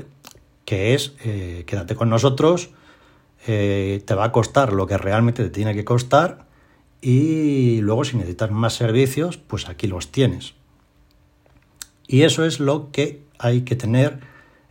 que, 0.66 0.94
es 0.94 1.14
eh, 1.24 1.64
quédate 1.68 1.96
con 1.96 2.10
nosotros, 2.10 2.70
eh, 3.48 4.04
te 4.06 4.16
va 4.16 4.26
a 4.26 4.32
costar 4.32 4.74
lo 4.74 4.88
que 4.88 4.98
realmente 4.98 5.44
te 5.44 5.50
tiene 5.50 5.74
que 5.74 5.86
costar 5.86 6.49
y 7.02 7.82
luego 7.82 8.04
si 8.04 8.18
necesitas 8.18 8.52
más 8.52 8.74
servicios, 8.74 9.38
pues 9.38 9.70
aquí 9.70 9.88
los 9.88 10.12
tienes. 10.12 10.54
Y 12.08 12.24
eso 12.24 12.46
es 12.46 12.60
lo 12.60 12.92
que 12.92 13.22
hay 13.38 13.62
que 13.62 13.76
tener 13.76 14.20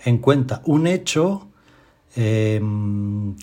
en 0.04 0.18
cuenta. 0.18 0.62
Un 0.64 0.86
hecho 0.86 1.48
eh, 2.16 2.60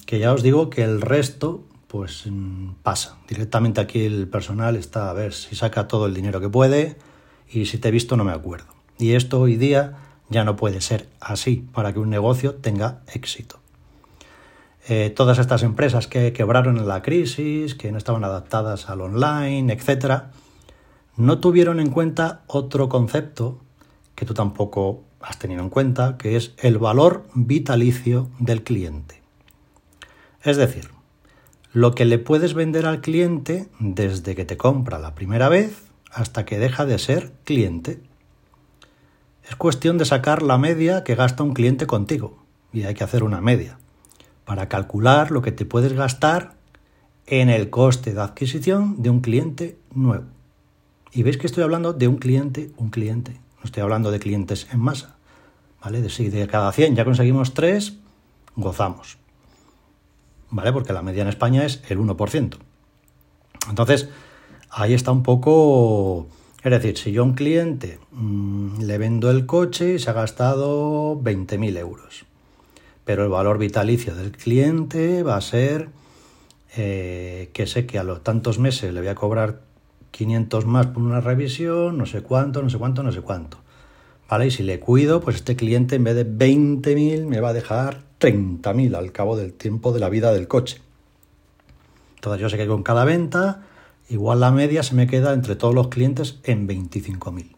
que 0.06 0.20
ya 0.20 0.34
os 0.34 0.44
digo 0.44 0.70
que 0.70 0.84
el 0.84 1.02
resto 1.02 1.64
pues 1.88 2.24
mm, 2.26 2.74
pasa. 2.84 3.18
Directamente 3.28 3.80
aquí 3.80 4.04
el 4.06 4.28
personal 4.28 4.76
está 4.76 5.10
a 5.10 5.14
ver 5.14 5.34
si 5.34 5.56
saca 5.56 5.88
todo 5.88 6.08
el 6.08 6.14
dinero 6.14 6.42
que 6.42 6.50
puede 6.50 6.98
y 7.50 7.66
si 7.66 7.78
te 7.78 7.88
he 7.88 7.92
visto 7.92 8.18
no 8.18 8.24
me 8.24 8.34
acuerdo. 8.34 8.68
Y 8.98 9.14
esto 9.14 9.40
hoy 9.40 9.56
día 9.56 9.98
ya 10.30 10.44
no 10.44 10.56
puede 10.56 10.82
ser 10.82 11.08
así 11.20 11.66
para 11.74 11.94
que 11.94 12.00
un 12.00 12.10
negocio 12.10 12.56
tenga 12.56 13.02
éxito. 13.14 13.60
Eh, 14.88 15.10
todas 15.10 15.40
estas 15.40 15.64
empresas 15.64 16.08
que 16.08 16.32
quebraron 16.32 16.78
en 16.78 16.88
la 16.88 17.02
crisis, 17.02 17.74
que 17.74 17.92
no 17.92 17.98
estaban 17.98 18.24
adaptadas 18.24 18.88
al 18.88 19.02
online, 19.02 19.74
etc., 19.74 20.26
no 21.18 21.40
tuvieron 21.40 21.80
en 21.80 21.90
cuenta 21.90 22.44
otro 22.46 22.88
concepto 22.88 23.62
que 24.14 24.26
tú 24.26 24.34
tampoco 24.34 25.04
has 25.22 25.40
tenido 25.40 25.64
en 25.64 25.70
cuenta, 25.70 26.18
que 26.18 26.36
es 26.36 26.54
el 26.58 26.78
valor 26.78 27.26
vitalicio 27.34 28.30
del 28.38 28.64
cliente. 28.64 29.22
Es 30.44 30.58
decir, 30.58 30.90
lo 31.74 31.96
que 31.96 32.06
le 32.06 32.20
puedes 32.20 32.54
vender 32.54 32.86
al 32.86 33.02
cliente 33.02 33.68
desde 33.80 34.36
que 34.36 34.46
te 34.46 34.56
compra 34.56 35.00
la 35.00 35.16
primera 35.16 35.50
vez 35.50 35.86
hasta 36.12 36.46
que 36.46 36.60
deja 36.60 36.86
de 36.86 37.00
ser 37.00 37.34
cliente. 37.44 38.00
Es 39.50 39.56
cuestión 39.56 39.98
de 39.98 40.06
sacar 40.06 40.44
la 40.44 40.58
media 40.58 41.04
que 41.04 41.16
gasta 41.16 41.44
un 41.44 41.54
cliente 41.54 41.88
contigo, 41.88 42.38
y 42.72 42.84
hay 42.84 42.94
que 42.94 43.04
hacer 43.04 43.24
una 43.24 43.42
media, 43.42 43.80
para 44.46 44.70
calcular 44.70 45.32
lo 45.32 45.42
que 45.42 45.52
te 45.52 45.66
puedes 45.66 45.94
gastar 45.94 46.54
en 47.28 47.50
el 47.50 47.70
coste 47.70 48.14
de 48.14 48.22
adquisición 48.22 49.02
de 49.02 49.10
un 49.10 49.22
cliente 49.22 49.78
nuevo. 49.94 50.26
Y 51.12 51.24
veis 51.24 51.38
que 51.38 51.48
estoy 51.48 51.64
hablando 51.64 51.94
de 51.94 52.08
un 52.08 52.18
cliente, 52.18 52.72
un 52.78 52.90
cliente. 52.90 53.32
No 53.32 53.64
estoy 53.64 53.82
hablando 53.82 54.12
de 54.12 54.20
clientes 54.20 54.68
en 54.72 54.80
masa. 54.80 55.16
¿Vale? 55.84 56.02
De 56.02 56.10
si 56.10 56.30
de 56.30 56.48
cada 56.48 56.72
100 56.72 56.96
ya 56.96 57.06
conseguimos 57.06 57.54
3, 57.54 57.98
gozamos. 58.56 59.18
¿vale? 60.56 60.72
Porque 60.72 60.94
la 60.94 61.02
media 61.02 61.22
en 61.24 61.28
España 61.28 61.66
es 61.66 61.82
el 61.90 62.00
1%. 62.00 62.58
Entonces, 63.70 64.10
ahí 64.70 64.94
está 64.94 65.12
un 65.12 65.24
poco... 65.24 66.28
Es 66.64 66.72
decir, 66.72 66.98
si 66.98 67.12
yo 67.12 67.22
a 67.22 67.26
un 67.26 67.34
cliente 67.34 68.00
mm, 68.12 68.82
le 68.82 68.98
vendo 68.98 69.30
el 69.30 69.46
coche 69.46 69.96
y 69.96 70.00
se 70.00 70.10
ha 70.10 70.14
gastado 70.14 71.20
20.000 71.22 71.78
euros, 71.78 72.26
pero 73.06 73.24
el 73.24 73.30
valor 73.30 73.58
vitalicio 73.60 74.16
del 74.16 74.32
cliente 74.32 75.24
va 75.24 75.38
a 75.38 75.42
ser 75.42 75.90
eh, 76.76 77.52
que 77.54 77.68
sé 77.68 77.86
que 77.86 78.00
a 78.00 78.04
los 78.04 78.24
tantos 78.24 78.60
meses 78.60 78.94
le 78.94 79.00
voy 79.00 79.10
a 79.10 79.16
cobrar 79.16 79.62
500 80.12 80.66
más 80.66 80.88
por 80.88 81.04
una 81.04 81.22
revisión, 81.22 81.98
no 81.98 82.06
sé 82.06 82.22
cuánto, 82.22 82.62
no 82.62 82.70
sé 82.70 82.78
cuánto, 82.78 83.04
no 83.04 83.12
sé 83.12 83.22
cuánto. 83.22 83.60
¿Vale? 84.30 84.48
Y 84.48 84.52
si 84.52 84.64
le 84.64 84.80
cuido, 84.80 85.22
pues 85.22 85.38
este 85.38 85.56
cliente 85.56 85.96
en 85.96 86.04
vez 86.04 86.16
de 86.16 86.26
20.000 86.26 87.26
me 87.28 87.40
va 87.40 87.50
a 87.50 87.54
dejar 87.54 88.04
30.000 88.20 88.96
al 88.96 89.12
cabo 89.12 89.38
del 89.38 89.54
tiempo 89.54 89.94
de 89.94 90.00
la 90.00 90.10
vida 90.10 90.34
del 90.34 90.48
coche. 90.48 90.82
Entonces 92.16 92.42
yo 92.42 92.50
sé 92.50 92.58
que 92.58 92.66
con 92.66 92.82
cada 92.82 93.06
venta, 93.06 93.64
igual 94.10 94.40
la 94.40 94.52
media 94.52 94.82
se 94.82 94.96
me 94.96 95.06
queda 95.06 95.34
entre 95.34 95.56
todos 95.56 95.76
los 95.76 95.90
clientes 95.90 96.40
en 96.44 96.68
25.000. 96.68 97.56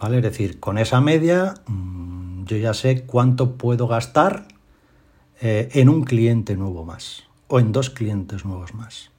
¿Vale? 0.00 0.16
Es 0.16 0.22
decir, 0.22 0.60
con 0.60 0.78
esa 0.78 1.00
media 1.00 1.54
mm, 1.66 2.33
yo 2.44 2.56
ya 2.56 2.74
sé 2.74 3.04
cuánto 3.04 3.56
puedo 3.56 3.86
gastar 3.86 4.48
eh, 5.40 5.68
en 5.72 5.88
un 5.88 6.04
cliente 6.04 6.56
nuevo 6.56 6.84
más 6.84 7.24
o 7.48 7.60
en 7.60 7.72
dos 7.72 7.90
clientes 7.90 8.44
nuevos 8.44 8.74
más. 8.74 9.10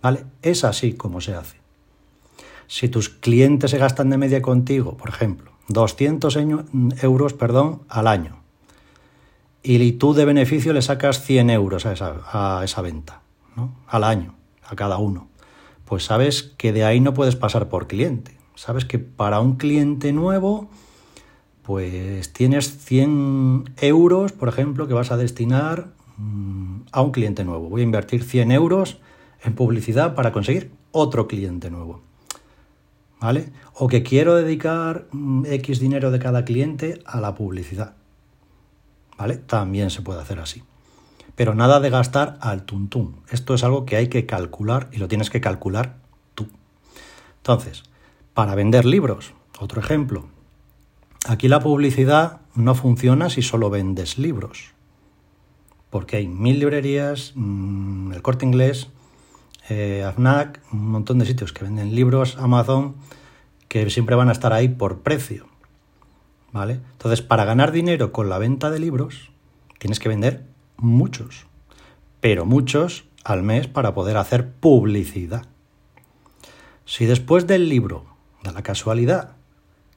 ¿Vale? 0.00 0.24
Es 0.42 0.64
así 0.64 0.94
como 0.94 1.20
se 1.20 1.34
hace. 1.34 1.58
Si 2.66 2.88
tus 2.88 3.08
clientes 3.08 3.70
se 3.70 3.78
gastan 3.78 4.10
de 4.10 4.18
media 4.18 4.42
contigo, 4.42 4.96
por 4.96 5.10
ejemplo, 5.10 5.52
200 5.68 6.38
euros 7.02 7.34
perdón, 7.34 7.82
al 7.88 8.06
año, 8.06 8.42
y 9.62 9.92
tú 9.92 10.12
de 10.12 10.24
beneficio 10.24 10.72
le 10.72 10.82
sacas 10.82 11.22
100 11.22 11.50
euros 11.50 11.86
a 11.86 11.92
esa, 11.92 12.22
a 12.32 12.64
esa 12.64 12.82
venta, 12.82 13.22
¿no? 13.54 13.72
al 13.86 14.02
año, 14.02 14.34
a 14.64 14.74
cada 14.74 14.98
uno. 14.98 15.28
Pues 15.84 16.04
sabes 16.04 16.42
que 16.42 16.72
de 16.72 16.84
ahí 16.84 17.00
no 17.00 17.14
puedes 17.14 17.36
pasar 17.36 17.68
por 17.68 17.86
cliente. 17.86 18.36
Sabes 18.54 18.84
que 18.84 18.98
para 18.98 19.40
un 19.40 19.56
cliente 19.56 20.12
nuevo, 20.12 20.68
pues 21.62 22.32
tienes 22.32 22.78
100 22.84 23.74
euros, 23.80 24.32
por 24.32 24.48
ejemplo, 24.48 24.88
que 24.88 24.94
vas 24.94 25.12
a 25.12 25.16
destinar 25.16 25.88
mm, 26.16 26.82
a 26.90 27.00
un 27.02 27.12
cliente 27.12 27.44
nuevo. 27.44 27.68
Voy 27.68 27.82
a 27.82 27.84
invertir 27.84 28.24
100 28.24 28.52
euros 28.52 28.98
en 29.42 29.54
publicidad 29.54 30.14
para 30.14 30.32
conseguir 30.32 30.72
otro 30.90 31.28
cliente 31.28 31.70
nuevo. 31.70 32.02
¿Vale? 33.20 33.52
O 33.74 33.86
que 33.86 34.02
quiero 34.02 34.34
dedicar 34.34 35.06
mm, 35.12 35.46
X 35.46 35.78
dinero 35.78 36.10
de 36.10 36.18
cada 36.18 36.44
cliente 36.44 37.00
a 37.06 37.20
la 37.20 37.34
publicidad. 37.34 37.94
¿vale? 39.22 39.36
También 39.36 39.90
se 39.90 40.02
puede 40.02 40.20
hacer 40.20 40.40
así. 40.40 40.64
Pero 41.36 41.54
nada 41.54 41.78
de 41.78 41.90
gastar 41.90 42.38
al 42.40 42.64
tuntún. 42.64 43.22
Esto 43.30 43.54
es 43.54 43.62
algo 43.62 43.86
que 43.86 43.94
hay 43.94 44.08
que 44.08 44.26
calcular 44.26 44.88
y 44.92 44.98
lo 44.98 45.06
tienes 45.06 45.30
que 45.30 45.40
calcular 45.40 45.96
tú. 46.34 46.48
Entonces, 47.36 47.84
para 48.34 48.56
vender 48.56 48.84
libros, 48.84 49.32
otro 49.60 49.80
ejemplo. 49.80 50.26
Aquí 51.28 51.48
la 51.48 51.60
publicidad 51.60 52.40
no 52.54 52.74
funciona 52.74 53.30
si 53.30 53.42
solo 53.42 53.70
vendes 53.70 54.18
libros. 54.18 54.72
Porque 55.90 56.16
hay 56.16 56.26
mil 56.26 56.58
librerías, 56.58 57.32
mm, 57.34 58.12
el 58.12 58.22
corte 58.22 58.44
inglés, 58.44 58.88
eh, 59.68 60.04
AFNAC, 60.04 60.60
un 60.72 60.90
montón 60.90 61.18
de 61.18 61.26
sitios 61.26 61.52
que 61.52 61.64
venden 61.64 61.94
libros, 61.94 62.36
Amazon, 62.38 62.96
que 63.68 63.88
siempre 63.90 64.16
van 64.16 64.28
a 64.28 64.32
estar 64.32 64.52
ahí 64.52 64.68
por 64.68 65.00
precio. 65.00 65.46
¿vale? 66.52 66.80
Entonces, 66.92 67.22
para 67.22 67.44
ganar 67.44 67.72
dinero 67.72 68.12
con 68.12 68.28
la 68.28 68.38
venta 68.38 68.70
de 68.70 68.78
libros, 68.78 69.30
tienes 69.78 69.98
que 69.98 70.08
vender 70.08 70.46
muchos, 70.76 71.46
pero 72.20 72.44
muchos 72.46 73.04
al 73.24 73.42
mes 73.42 73.66
para 73.66 73.94
poder 73.94 74.16
hacer 74.16 74.52
publicidad. 74.52 75.46
Si 76.84 77.06
después 77.06 77.46
del 77.46 77.68
libro 77.68 78.04
da 78.42 78.52
la 78.52 78.62
casualidad 78.62 79.36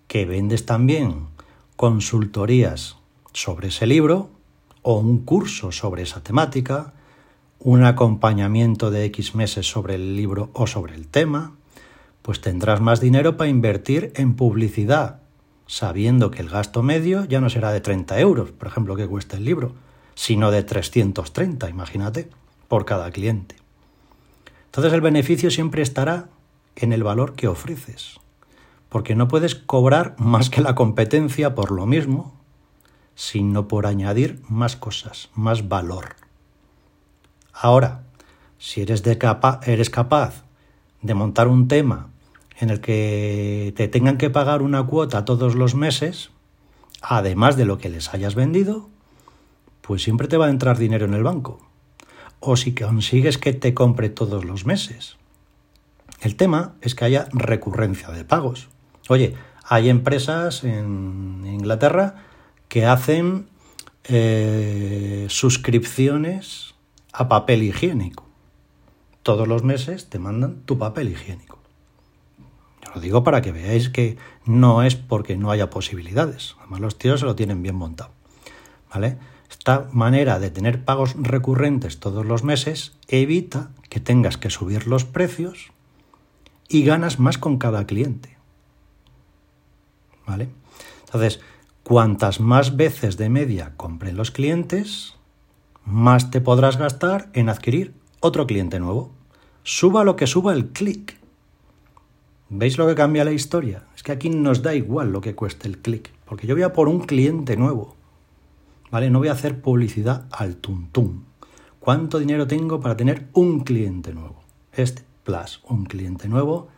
que 0.07 0.25
vendes 0.25 0.65
también 0.65 1.27
consultorías 1.75 2.97
sobre 3.33 3.69
ese 3.69 3.85
libro 3.85 4.29
o 4.81 4.97
un 4.99 5.19
curso 5.25 5.71
sobre 5.71 6.03
esa 6.03 6.21
temática, 6.23 6.93
un 7.59 7.83
acompañamiento 7.83 8.91
de 8.91 9.05
X 9.05 9.35
meses 9.35 9.67
sobre 9.67 9.95
el 9.95 10.15
libro 10.15 10.49
o 10.53 10.67
sobre 10.67 10.95
el 10.95 11.07
tema, 11.07 11.53
pues 12.21 12.41
tendrás 12.41 12.81
más 12.81 13.01
dinero 13.01 13.37
para 13.37 13.49
invertir 13.49 14.11
en 14.15 14.35
publicidad 14.35 15.21
sabiendo 15.67 16.31
que 16.31 16.41
el 16.41 16.49
gasto 16.49 16.83
medio 16.83 17.25
ya 17.25 17.41
no 17.41 17.49
será 17.49 17.71
de 17.71 17.81
30 17.81 18.19
euros, 18.19 18.51
por 18.51 18.67
ejemplo, 18.67 18.95
que 18.95 19.07
cuesta 19.07 19.37
el 19.37 19.45
libro, 19.45 19.73
sino 20.13 20.51
de 20.51 20.63
330, 20.63 21.69
imagínate, 21.69 22.29
por 22.67 22.85
cada 22.85 23.11
cliente. 23.11 23.55
Entonces 24.65 24.93
el 24.93 25.01
beneficio 25.01 25.49
siempre 25.51 25.81
estará 25.81 26.29
en 26.75 26.93
el 26.93 27.03
valor 27.03 27.33
que 27.33 27.47
ofreces, 27.47 28.19
porque 28.95 29.13
no 29.13 29.27
puedes 29.27 29.55
cobrar 29.55 30.15
más 30.19 30.49
que 30.49 30.61
la 30.61 30.73
competencia 30.73 31.53
por 31.53 31.71
lo 31.71 31.85
mismo, 31.85 32.33
sino 33.13 33.67
por 33.67 33.87
añadir 33.87 34.41
más 34.47 34.77
cosas, 34.77 35.29
más 35.35 35.67
valor. 35.67 36.15
Ahora, 37.51 38.03
si 38.57 38.83
eres, 38.83 39.01
capaz 39.01 40.45
de 41.01 41.13
montar 41.13 41.49
un 41.49 41.67
tema 41.67 42.07
en 42.57 42.69
el 42.69 42.79
que 42.79 43.73
te 43.75 43.89
tengan 43.89 44.17
que 44.17 44.29
pagar 44.29 44.61
una 44.61 44.85
cuota 44.85 45.25
todos 45.25 45.55
los 45.55 45.75
meses, 45.75 46.29
además 47.01 47.57
de 47.57 47.65
lo 47.65 47.77
que 47.77 47.89
les 47.89 48.13
hayas 48.13 48.33
vendido, 48.33 48.87
pues 49.81 50.03
siempre 50.03 50.29
te 50.29 50.37
va 50.37 50.45
a 50.45 50.51
entrar 50.51 50.77
dinero 50.77 51.05
en 51.05 51.15
el 51.15 51.23
banco. 51.23 51.59
O 52.39 52.55
si 52.55 52.73
consigues 52.73 53.37
que 53.37 53.51
te 53.51 53.73
compre 53.73 54.07
todos 54.07 54.45
los 54.45 54.65
meses. 54.65 55.17
El 56.21 56.37
tema 56.37 56.75
es 56.79 56.95
que 56.95 57.03
haya 57.03 57.27
recurrencia 57.33 58.07
de 58.11 58.23
pagos. 58.23 58.69
Oye, 59.09 59.35
hay 59.63 59.89
empresas 59.89 60.63
en 60.63 61.43
Inglaterra 61.45 62.15
que 62.67 62.85
hacen 62.85 63.47
eh, 64.03 65.25
suscripciones 65.29 66.75
a 67.13 67.27
papel 67.27 67.63
higiénico. 67.63 68.25
Todos 69.23 69.47
los 69.47 69.63
meses 69.63 70.09
te 70.09 70.19
mandan 70.19 70.61
tu 70.65 70.77
papel 70.77 71.09
higiénico. 71.09 71.59
Yo 72.83 72.91
lo 72.93 73.01
digo 73.01 73.23
para 73.23 73.41
que 73.41 73.51
veáis 73.51 73.89
que 73.89 74.17
no 74.45 74.83
es 74.83 74.95
porque 74.95 75.37
no 75.37 75.49
haya 75.49 75.69
posibilidades. 75.69 76.55
Además 76.59 76.79
los 76.81 76.97
tíos 76.97 77.19
se 77.19 77.25
lo 77.25 77.35
tienen 77.35 77.63
bien 77.63 77.75
montado. 77.75 78.11
¿Vale? 78.93 79.17
Esta 79.49 79.87
manera 79.91 80.39
de 80.39 80.51
tener 80.51 80.83
pagos 80.83 81.15
recurrentes 81.17 81.99
todos 81.99 82.25
los 82.25 82.43
meses 82.43 82.93
evita 83.07 83.71
que 83.89 83.99
tengas 83.99 84.37
que 84.37 84.49
subir 84.49 84.87
los 84.87 85.05
precios 85.05 85.71
y 86.67 86.83
ganas 86.83 87.19
más 87.19 87.37
con 87.37 87.57
cada 87.57 87.85
cliente. 87.85 88.34
¿Vale? 90.27 90.49
Entonces, 91.05 91.39
cuantas 91.83 92.39
más 92.39 92.75
veces 92.75 93.17
de 93.17 93.29
media 93.29 93.73
compren 93.77 94.17
los 94.17 94.31
clientes, 94.31 95.15
más 95.85 96.31
te 96.31 96.41
podrás 96.41 96.77
gastar 96.77 97.29
en 97.33 97.49
adquirir 97.49 97.93
otro 98.19 98.47
cliente 98.47 98.79
nuevo. 98.79 99.11
Suba 99.63 100.03
lo 100.03 100.15
que 100.15 100.27
suba 100.27 100.53
el 100.53 100.69
clic. 100.69 101.17
¿Veis 102.49 102.77
lo 102.77 102.87
que 102.87 102.95
cambia 102.95 103.23
la 103.23 103.31
historia? 103.31 103.85
Es 103.95 104.03
que 104.03 104.11
aquí 104.11 104.29
nos 104.29 104.61
da 104.61 104.73
igual 104.73 105.11
lo 105.11 105.21
que 105.21 105.35
cueste 105.35 105.67
el 105.67 105.79
clic, 105.79 106.11
porque 106.25 106.47
yo 106.47 106.55
voy 106.55 106.63
a 106.63 106.73
por 106.73 106.87
un 106.87 107.01
cliente 107.01 107.55
nuevo. 107.57 107.95
¿Vale? 108.91 109.09
No 109.09 109.19
voy 109.19 109.27
a 109.27 109.33
hacer 109.33 109.61
publicidad 109.61 110.25
al 110.31 110.57
tuntum. 110.57 111.23
¿Cuánto 111.79 112.19
dinero 112.19 112.47
tengo 112.47 112.79
para 112.79 112.97
tener 112.97 113.27
un 113.33 113.59
cliente 113.59 114.13
nuevo? 114.13 114.43
Este 114.71 115.03
plus 115.23 115.61
un 115.67 115.85
cliente 115.85 116.27
nuevo 116.27 116.69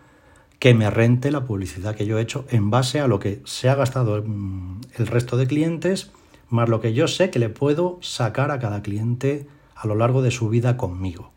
que 0.59 0.73
me 0.73 0.89
rente 0.89 1.31
la 1.31 1.45
publicidad 1.45 1.95
que 1.95 2.05
yo 2.05 2.17
he 2.17 2.21
hecho 2.21 2.45
en 2.49 2.69
base 2.69 2.99
a 2.99 3.07
lo 3.07 3.19
que 3.19 3.41
se 3.45 3.69
ha 3.69 3.75
gastado 3.75 4.23
mm, 4.25 4.81
el 4.95 5.07
resto 5.07 5.37
de 5.37 5.47
clientes, 5.47 6.11
más 6.49 6.69
lo 6.69 6.81
que 6.81 6.93
yo 6.93 7.07
sé 7.07 7.29
que 7.29 7.39
le 7.39 7.49
puedo 7.49 7.99
sacar 8.01 8.51
a 8.51 8.59
cada 8.59 8.81
cliente 8.81 9.47
a 9.75 9.87
lo 9.87 9.95
largo 9.95 10.21
de 10.21 10.31
su 10.31 10.49
vida 10.49 10.77
conmigo. 10.77 11.31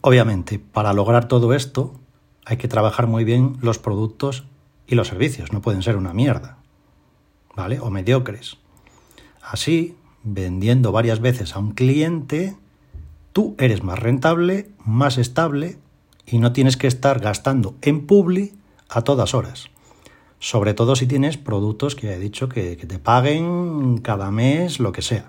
Obviamente, 0.00 0.58
para 0.58 0.92
lograr 0.92 1.28
todo 1.28 1.54
esto 1.54 1.94
hay 2.46 2.56
que 2.56 2.68
trabajar 2.68 3.06
muy 3.06 3.24
bien 3.24 3.56
los 3.60 3.78
productos 3.78 4.44
y 4.86 4.94
los 4.94 5.08
servicios, 5.08 5.52
no 5.52 5.62
pueden 5.62 5.82
ser 5.82 5.96
una 5.96 6.12
mierda, 6.12 6.58
¿vale? 7.54 7.80
O 7.80 7.90
mediocres. 7.90 8.58
Así, 9.42 9.96
vendiendo 10.22 10.92
varias 10.92 11.20
veces 11.20 11.56
a 11.56 11.58
un 11.58 11.72
cliente, 11.72 12.56
tú 13.32 13.54
eres 13.58 13.82
más 13.82 13.98
rentable, 13.98 14.70
más 14.84 15.16
estable 15.16 15.78
y 16.26 16.38
no 16.38 16.52
tienes 16.52 16.76
que 16.76 16.86
estar 16.86 17.20
gastando 17.20 17.76
en 17.82 18.06
Publi 18.06 18.52
a 18.88 19.02
todas 19.02 19.34
horas. 19.34 19.70
Sobre 20.38 20.74
todo 20.74 20.96
si 20.96 21.06
tienes 21.06 21.36
productos 21.36 21.94
que 21.94 22.12
he 22.12 22.18
dicho 22.18 22.48
que, 22.48 22.76
te 22.76 22.98
paguen 22.98 23.98
cada 23.98 24.30
mes 24.30 24.78
lo 24.78 24.92
que 24.92 25.02
sea. 25.02 25.28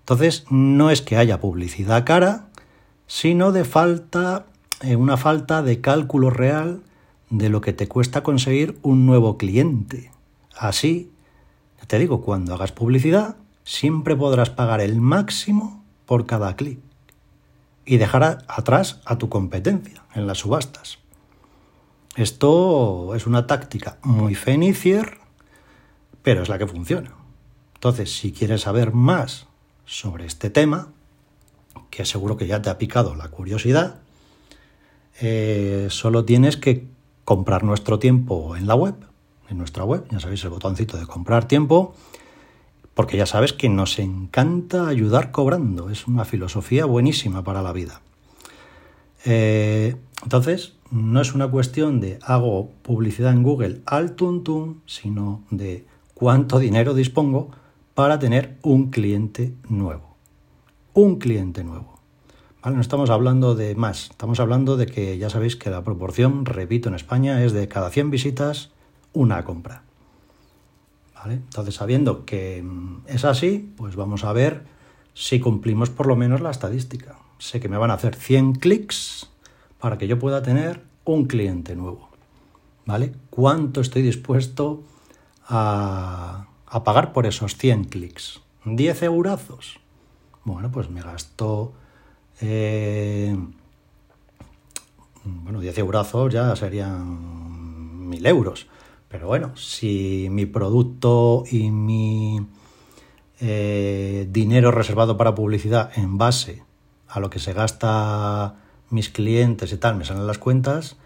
Entonces, 0.00 0.44
no 0.50 0.90
es 0.90 1.02
que 1.02 1.16
haya 1.16 1.40
publicidad 1.40 2.04
cara, 2.04 2.48
sino 3.06 3.52
de 3.52 3.64
falta, 3.64 4.46
eh, 4.82 4.96
una 4.96 5.16
falta 5.16 5.62
de 5.62 5.80
cálculo 5.80 6.30
real 6.30 6.82
de 7.30 7.48
lo 7.48 7.60
que 7.60 7.72
te 7.72 7.88
cuesta 7.88 8.22
conseguir 8.22 8.78
un 8.82 9.06
nuevo 9.06 9.38
cliente. 9.38 10.10
Así, 10.56 11.12
te 11.86 11.98
digo, 11.98 12.22
cuando 12.22 12.54
hagas 12.54 12.72
publicidad, 12.72 13.36
siempre 13.64 14.16
podrás 14.16 14.50
pagar 14.50 14.80
el 14.80 15.00
máximo 15.00 15.84
por 16.06 16.26
cada 16.26 16.56
clic 16.56 16.80
y 17.90 17.98
dejar 17.98 18.44
atrás 18.46 19.00
a 19.04 19.18
tu 19.18 19.28
competencia 19.28 20.04
en 20.14 20.28
las 20.28 20.38
subastas. 20.38 20.98
Esto 22.14 23.16
es 23.16 23.26
una 23.26 23.48
táctica 23.48 23.98
muy 24.04 24.36
fenicier, 24.36 25.18
pero 26.22 26.44
es 26.44 26.48
la 26.48 26.56
que 26.56 26.68
funciona. 26.68 27.10
Entonces, 27.74 28.16
si 28.16 28.30
quieres 28.30 28.60
saber 28.60 28.92
más 28.92 29.48
sobre 29.86 30.24
este 30.24 30.50
tema, 30.50 30.92
que 31.90 32.04
seguro 32.04 32.36
que 32.36 32.46
ya 32.46 32.62
te 32.62 32.70
ha 32.70 32.78
picado 32.78 33.16
la 33.16 33.26
curiosidad, 33.26 33.96
eh, 35.20 35.88
solo 35.90 36.24
tienes 36.24 36.56
que 36.56 36.86
comprar 37.24 37.64
nuestro 37.64 37.98
tiempo 37.98 38.54
en 38.54 38.68
la 38.68 38.76
web, 38.76 38.94
en 39.48 39.58
nuestra 39.58 39.82
web, 39.82 40.06
ya 40.12 40.20
sabéis 40.20 40.44
el 40.44 40.50
botoncito 40.50 40.96
de 40.96 41.08
comprar 41.08 41.48
tiempo, 41.48 41.96
porque 42.94 43.16
ya 43.16 43.26
sabes 43.26 43.52
que 43.52 43.68
nos 43.68 43.98
encanta 43.98 44.88
ayudar 44.88 45.30
cobrando, 45.30 45.90
es 45.90 46.06
una 46.06 46.24
filosofía 46.24 46.84
buenísima 46.84 47.44
para 47.44 47.62
la 47.62 47.72
vida. 47.72 48.00
Eh, 49.24 49.96
entonces, 50.22 50.74
no 50.90 51.20
es 51.20 51.34
una 51.34 51.48
cuestión 51.50 52.00
de 52.00 52.18
hago 52.22 52.70
publicidad 52.82 53.32
en 53.32 53.42
Google 53.42 53.80
al 53.86 54.16
tuntum, 54.16 54.80
sino 54.86 55.44
de 55.50 55.86
cuánto 56.14 56.58
dinero 56.58 56.94
dispongo 56.94 57.50
para 57.94 58.18
tener 58.18 58.58
un 58.62 58.90
cliente 58.90 59.54
nuevo. 59.68 60.16
Un 60.92 61.16
cliente 61.16 61.64
nuevo. 61.64 62.00
No 62.64 62.80
estamos 62.80 63.08
hablando 63.08 63.54
de 63.54 63.74
más, 63.74 64.10
estamos 64.10 64.38
hablando 64.38 64.76
de 64.76 64.86
que 64.86 65.16
ya 65.16 65.30
sabéis 65.30 65.56
que 65.56 65.70
la 65.70 65.82
proporción, 65.82 66.44
repito, 66.44 66.90
en 66.90 66.94
España 66.94 67.42
es 67.42 67.52
de 67.52 67.68
cada 67.68 67.88
100 67.88 68.10
visitas, 68.10 68.70
una 69.14 69.44
compra. 69.44 69.82
Entonces, 71.26 71.74
sabiendo 71.74 72.24
que 72.24 72.62
mm, 72.62 73.02
es 73.06 73.24
así, 73.24 73.72
pues 73.76 73.96
vamos 73.96 74.24
a 74.24 74.32
ver 74.32 74.64
si 75.14 75.40
cumplimos 75.40 75.90
por 75.90 76.06
lo 76.06 76.16
menos 76.16 76.40
la 76.40 76.50
estadística. 76.50 77.16
Sé 77.38 77.60
que 77.60 77.68
me 77.68 77.78
van 77.78 77.90
a 77.90 77.94
hacer 77.94 78.14
100 78.14 78.54
clics 78.54 79.30
para 79.78 79.98
que 79.98 80.06
yo 80.06 80.18
pueda 80.18 80.42
tener 80.42 80.82
un 81.04 81.26
cliente 81.26 81.74
nuevo. 81.76 82.08
¿Vale? 82.86 83.12
¿Cuánto 83.30 83.80
estoy 83.80 84.02
dispuesto 84.02 84.82
a, 85.46 86.46
pagar 86.84 87.12
por 87.12 87.26
esos 87.26 87.56
100 87.56 87.84
clics? 87.84 88.40
¿10 88.64 89.02
eurazos? 89.04 89.78
Bueno, 90.44 90.70
pues 90.70 90.90
me 90.90 91.02
gasto... 91.02 91.72
Eh, 92.40 93.36
bueno, 95.24 95.60
10 95.60 95.78
eurazos 95.78 96.32
ya 96.32 96.56
serían 96.56 98.08
1000 98.08 98.26
euros. 98.26 98.66
Pero 99.10 99.26
bueno, 99.26 99.56
si 99.56 100.28
mi 100.30 100.46
producto 100.46 101.42
y 101.50 101.70
mi 101.72 102.46
eh, 103.40 104.28
dinero 104.30 104.70
reservado 104.70 105.16
para 105.16 105.34
publicidad 105.34 105.90
en 105.96 106.16
base 106.16 106.62
a 107.08 107.18
lo 107.18 107.28
que 107.28 107.40
se 107.40 107.52
gasta 107.52 108.54
mis 108.88 109.08
clientes 109.08 109.72
y 109.72 109.78
tal 109.78 109.96
me 109.96 110.04
salen 110.04 110.28
las 110.28 110.38
cuentas, 110.38 110.96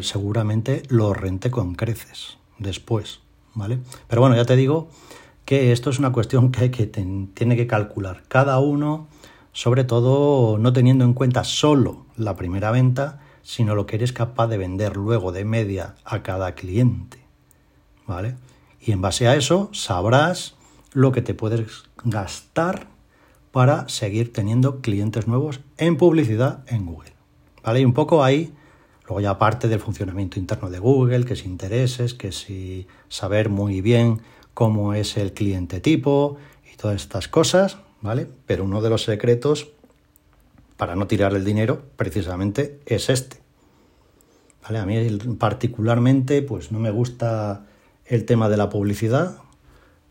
seguramente 0.00 0.82
lo 0.88 1.14
rente 1.14 1.52
con 1.52 1.76
creces 1.76 2.38
después, 2.58 3.20
¿vale? 3.54 3.78
Pero 4.08 4.20
bueno, 4.20 4.34
ya 4.34 4.44
te 4.44 4.56
digo 4.56 4.88
que 5.44 5.70
esto 5.70 5.90
es 5.90 6.00
una 6.00 6.12
cuestión 6.12 6.50
que, 6.50 6.68
tiene 6.68 7.56
que 7.56 7.66
calcular 7.68 8.24
cada 8.26 8.58
uno, 8.58 9.06
sobre 9.52 9.84
todo 9.84 10.58
no 10.58 10.72
teniendo 10.72 11.04
en 11.04 11.14
cuenta 11.14 11.44
solo 11.44 12.06
la 12.16 12.34
primera 12.34 12.72
venta, 12.72 13.20
sino 13.48 13.74
lo 13.74 13.86
que 13.86 13.96
eres 13.96 14.12
capaz 14.12 14.48
de 14.48 14.58
vender 14.58 14.98
luego 14.98 15.32
de 15.32 15.46
media 15.46 15.94
a 16.04 16.22
cada 16.22 16.54
cliente. 16.54 17.24
¿Vale? 18.06 18.34
Y 18.78 18.92
en 18.92 19.00
base 19.00 19.26
a 19.26 19.36
eso 19.36 19.70
sabrás 19.72 20.54
lo 20.92 21.12
que 21.12 21.22
te 21.22 21.32
puedes 21.32 21.84
gastar 22.04 22.88
para 23.50 23.88
seguir 23.88 24.34
teniendo 24.34 24.82
clientes 24.82 25.26
nuevos 25.26 25.60
en 25.78 25.96
publicidad 25.96 26.62
en 26.66 26.84
Google. 26.84 27.14
¿Vale? 27.64 27.80
Y 27.80 27.86
un 27.86 27.94
poco 27.94 28.22
ahí, 28.22 28.52
luego 29.06 29.22
ya 29.22 29.30
aparte 29.30 29.66
del 29.66 29.80
funcionamiento 29.80 30.38
interno 30.38 30.68
de 30.68 30.78
Google, 30.78 31.24
que 31.24 31.34
si 31.34 31.46
intereses, 31.46 32.12
que 32.12 32.32
si 32.32 32.86
saber 33.08 33.48
muy 33.48 33.80
bien 33.80 34.20
cómo 34.52 34.92
es 34.92 35.16
el 35.16 35.32
cliente 35.32 35.80
tipo 35.80 36.36
y 36.70 36.76
todas 36.76 36.96
estas 36.96 37.28
cosas, 37.28 37.78
¿vale? 38.02 38.28
Pero 38.44 38.64
uno 38.64 38.82
de 38.82 38.90
los 38.90 39.04
secretos 39.04 39.68
para 40.78 40.94
no 40.94 41.06
tirar 41.06 41.34
el 41.34 41.44
dinero 41.44 41.82
precisamente 41.96 42.80
es 42.86 43.10
este. 43.10 43.36
¿Vale? 44.62 44.78
A 44.78 44.86
mí 44.86 45.18
particularmente 45.38 46.40
pues 46.40 46.72
no 46.72 46.78
me 46.78 46.90
gusta 46.90 47.66
el 48.06 48.24
tema 48.24 48.48
de 48.48 48.56
la 48.56 48.70
publicidad 48.70 49.36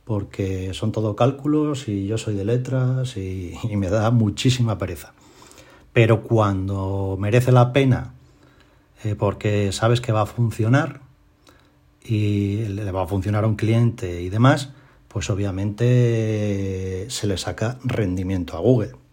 porque 0.03 0.73
son 0.73 0.91
todo 0.91 1.15
cálculos 1.15 1.88
y 1.88 2.06
yo 2.06 2.17
soy 2.17 2.36
de 2.36 2.45
letras 2.45 3.17
y, 3.17 3.58
me 3.75 3.89
da 3.89 4.12
muchísima 4.12 4.77
pereza. 4.77 5.13
Pero 5.93 6.21
cuando 6.21 7.17
merece 7.19 7.51
la 7.51 7.73
pena 7.73 8.13
eh, 9.03 9.15
porque 9.15 9.71
sabes 9.71 10.01
que 10.01 10.12
va 10.12 10.21
a 10.21 10.25
funcionar 10.25 11.01
y 12.03 12.65
le 12.65 12.91
va 12.91 13.03
a 13.03 13.08
funcionar 13.08 13.45
a 13.45 13.47
un 13.47 13.56
cliente 13.56 14.21
y 14.21 14.30
demás, 14.30 14.73
pues 15.08 15.30
obviamente 15.30 17.06
se 17.10 17.27
le 17.27 17.38
saca 17.38 17.80
rendimiento 17.84 18.58
a 18.58 18.60
Google. 18.60 19.06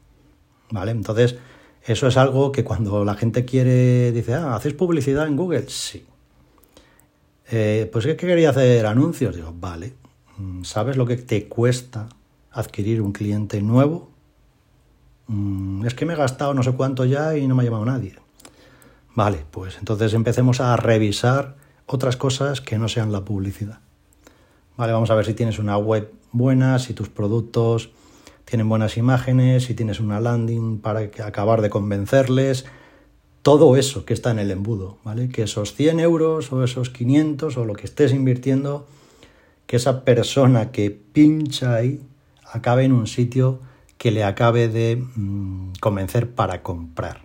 ¿Vale? 0.70 0.92
Entonces, 0.92 1.36
eso 1.84 2.06
es 2.06 2.16
algo 2.16 2.52
que 2.52 2.64
cuando 2.64 3.04
la 3.04 3.14
gente 3.14 3.44
quiere, 3.44 4.12
dice, 4.12 4.34
ah, 4.34 4.54
¿hacéis 4.54 4.74
publicidad 4.74 5.26
en 5.26 5.36
Google? 5.36 5.68
Sí. 5.68 6.04
Eh, 7.50 7.88
pues 7.92 8.06
¿qué 8.06 8.16
quería 8.16 8.50
hacer 8.50 8.86
anuncios? 8.86 9.36
Digo, 9.36 9.54
vale, 9.54 9.94
Mm, 10.36 10.64
¿Sabes 10.64 10.96
lo 10.96 11.06
que 11.06 11.16
te 11.16 11.48
cuesta 11.48 12.08
adquirir 12.50 13.00
un 13.00 13.12
cliente 13.12 13.60
nuevo? 13.62 14.10
Mm, 15.26 15.86
es 15.86 15.94
que 15.94 16.06
me 16.06 16.14
he 16.14 16.16
gastado 16.16 16.54
no 16.54 16.62
sé 16.62 16.72
cuánto 16.72 17.04
ya 17.04 17.36
y 17.36 17.46
no 17.46 17.54
me 17.54 17.62
ha 17.62 17.66
llamado 17.66 17.84
nadie. 17.84 18.16
Vale, 19.14 19.44
pues 19.50 19.78
entonces 19.78 20.12
empecemos 20.14 20.60
a 20.60 20.76
revisar 20.76 21.56
otras 21.86 22.16
cosas 22.16 22.60
que 22.60 22.78
no 22.78 22.88
sean 22.88 23.12
la 23.12 23.24
publicidad. 23.24 23.78
Vale, 24.76 24.92
vamos 24.92 25.10
a 25.10 25.14
ver 25.14 25.24
si 25.24 25.34
tienes 25.34 25.58
una 25.60 25.76
web 25.78 26.12
buena, 26.32 26.80
si 26.80 26.94
tus 26.94 27.08
productos 27.08 27.90
tienen 28.44 28.68
buenas 28.68 28.96
imágenes, 28.96 29.64
si 29.64 29.74
tienes 29.74 30.00
una 30.00 30.20
landing 30.20 30.78
para 30.78 31.00
acabar 31.24 31.62
de 31.62 31.70
convencerles, 31.70 32.66
todo 33.42 33.76
eso 33.76 34.06
que 34.06 34.14
está 34.14 34.30
en 34.30 34.38
el 34.38 34.50
embudo, 34.50 34.96
¿vale? 35.04 35.28
Que 35.28 35.42
esos 35.42 35.74
100 35.74 36.00
euros 36.00 36.50
o 36.50 36.64
esos 36.64 36.88
500 36.88 37.56
o 37.56 37.64
lo 37.64 37.74
que 37.74 37.84
estés 37.84 38.12
invirtiendo, 38.12 38.86
que 39.66 39.76
esa 39.76 40.04
persona 40.04 40.72
que 40.72 40.90
pincha 40.90 41.74
ahí 41.74 42.00
acabe 42.50 42.84
en 42.84 42.92
un 42.92 43.06
sitio 43.06 43.60
que 43.98 44.10
le 44.10 44.24
acabe 44.24 44.68
de 44.68 44.96
mm, 44.96 45.72
convencer 45.80 46.30
para 46.30 46.62
comprar, 46.62 47.22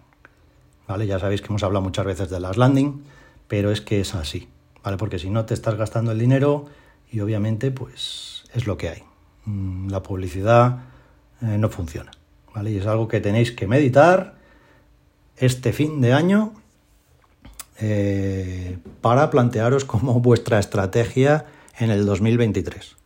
¿vale? 0.87 1.07
Ya 1.07 1.19
sabéis 1.19 1.41
que 1.41 1.47
hemos 1.47 1.63
hablado 1.63 1.83
muchas 1.83 2.05
veces 2.05 2.29
de 2.29 2.39
las 2.39 2.57
landing, 2.57 3.03
pero 3.47 3.71
es 3.71 3.79
que 3.79 4.01
es 4.01 4.13
así, 4.13 4.49
¿vale? 4.83 4.97
Porque 4.97 5.19
si 5.19 5.29
no 5.29 5.45
te 5.45 5.53
estás 5.53 5.75
gastando 5.75 6.11
el 6.11 6.19
dinero 6.19 6.65
y 7.11 7.21
obviamente 7.21 7.71
pues 7.71 8.43
es 8.53 8.67
lo 8.67 8.77
que 8.77 8.89
hay. 8.89 9.03
Mm, 9.45 9.89
la 9.89 10.03
publicidad 10.03 10.88
eh, 11.41 11.57
no 11.57 11.69
funciona, 11.69 12.11
¿vale? 12.53 12.71
Y 12.71 12.77
es 12.77 12.85
algo 12.85 13.07
que 13.07 13.21
tenéis 13.21 13.51
que 13.51 13.67
meditar 13.67 14.35
este 15.37 15.73
fin 15.73 16.01
de 16.01 16.13
año 16.13 16.53
eh, 17.79 18.77
para 19.01 19.29
plantearos 19.29 19.85
como 19.85 20.19
vuestra 20.19 20.59
estrategia 20.59 21.45
en 21.77 21.91
el 21.91 22.05
2023. 22.05 22.97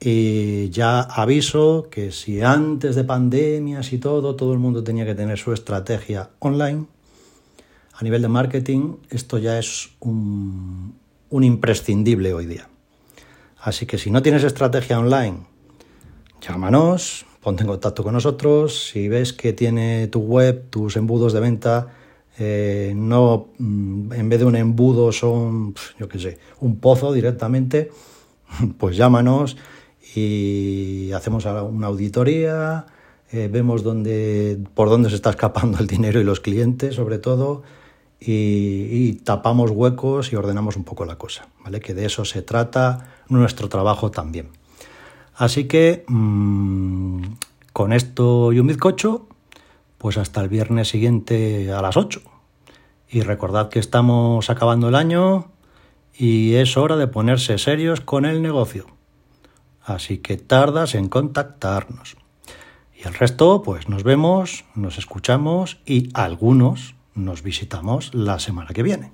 Y 0.00 0.70
ya 0.70 1.00
aviso 1.00 1.88
que 1.90 2.12
si 2.12 2.40
antes 2.40 2.94
de 2.94 3.04
pandemias 3.04 3.92
y 3.92 3.98
todo, 3.98 4.36
todo 4.36 4.52
el 4.52 4.58
mundo 4.58 4.84
tenía 4.84 5.04
que 5.04 5.14
tener 5.14 5.38
su 5.38 5.52
estrategia 5.52 6.30
online, 6.38 6.86
a 7.92 8.04
nivel 8.04 8.22
de 8.22 8.28
marketing, 8.28 8.96
esto 9.10 9.38
ya 9.38 9.58
es 9.58 9.90
un, 9.98 10.94
un 11.30 11.44
imprescindible 11.44 12.32
hoy 12.32 12.46
día. 12.46 12.68
Así 13.60 13.86
que 13.86 13.98
si 13.98 14.10
no 14.10 14.22
tienes 14.22 14.44
estrategia 14.44 15.00
online, 15.00 15.38
llámanos, 16.40 17.26
ponte 17.48 17.62
en 17.62 17.68
contacto 17.68 18.04
con 18.04 18.12
nosotros. 18.12 18.90
Si 18.90 19.08
ves 19.08 19.32
que 19.32 19.54
tiene 19.54 20.06
tu 20.08 20.20
web, 20.20 20.68
tus 20.68 20.98
embudos 20.98 21.32
de 21.32 21.40
venta, 21.40 21.86
eh, 22.38 22.92
no 22.94 23.48
mm, 23.56 24.12
en 24.12 24.28
vez 24.28 24.40
de 24.40 24.44
un 24.44 24.54
embudo 24.54 25.12
son, 25.12 25.74
yo 25.98 26.10
qué 26.10 26.18
sé, 26.18 26.38
un 26.60 26.78
pozo 26.78 27.10
directamente, 27.10 27.90
pues 28.78 28.98
llámanos 28.98 29.56
y 30.14 31.10
hacemos 31.12 31.46
una 31.46 31.86
auditoría, 31.86 32.84
eh, 33.32 33.48
vemos 33.50 33.82
dónde, 33.82 34.58
por 34.74 34.90
dónde 34.90 35.08
se 35.08 35.16
está 35.16 35.30
escapando 35.30 35.78
el 35.78 35.86
dinero 35.86 36.20
y 36.20 36.24
los 36.24 36.40
clientes, 36.40 36.96
sobre 36.96 37.16
todo, 37.16 37.62
y, 38.20 39.12
tapamos 39.24 39.70
huecos 39.70 40.34
y 40.34 40.36
ordenamos 40.36 40.76
un 40.76 40.84
poco 40.84 41.06
la 41.06 41.16
cosa, 41.16 41.48
¿vale? 41.64 41.80
Que 41.80 41.94
de 41.94 42.04
eso 42.04 42.26
se 42.26 42.42
trata 42.42 43.08
nuestro 43.30 43.70
trabajo 43.70 44.10
también. 44.10 44.50
Así 45.38 45.68
que 45.68 46.04
mmm, 46.08 47.22
con 47.72 47.92
esto 47.92 48.52
y 48.52 48.58
un 48.58 48.66
bizcocho, 48.66 49.28
pues 49.96 50.18
hasta 50.18 50.40
el 50.40 50.48
viernes 50.48 50.88
siguiente 50.88 51.72
a 51.72 51.80
las 51.80 51.96
8. 51.96 52.20
Y 53.08 53.20
recordad 53.20 53.68
que 53.68 53.78
estamos 53.78 54.50
acabando 54.50 54.88
el 54.88 54.96
año 54.96 55.52
y 56.12 56.54
es 56.54 56.76
hora 56.76 56.96
de 56.96 57.06
ponerse 57.06 57.56
serios 57.58 58.00
con 58.00 58.24
el 58.24 58.42
negocio. 58.42 58.86
Así 59.84 60.18
que 60.18 60.38
tardas 60.38 60.96
en 60.96 61.08
contactarnos. 61.08 62.16
Y 62.92 63.06
el 63.06 63.14
resto, 63.14 63.62
pues 63.62 63.88
nos 63.88 64.02
vemos, 64.02 64.64
nos 64.74 64.98
escuchamos 64.98 65.78
y 65.86 66.10
algunos 66.14 66.96
nos 67.14 67.44
visitamos 67.44 68.12
la 68.12 68.40
semana 68.40 68.70
que 68.74 68.82
viene. 68.82 69.12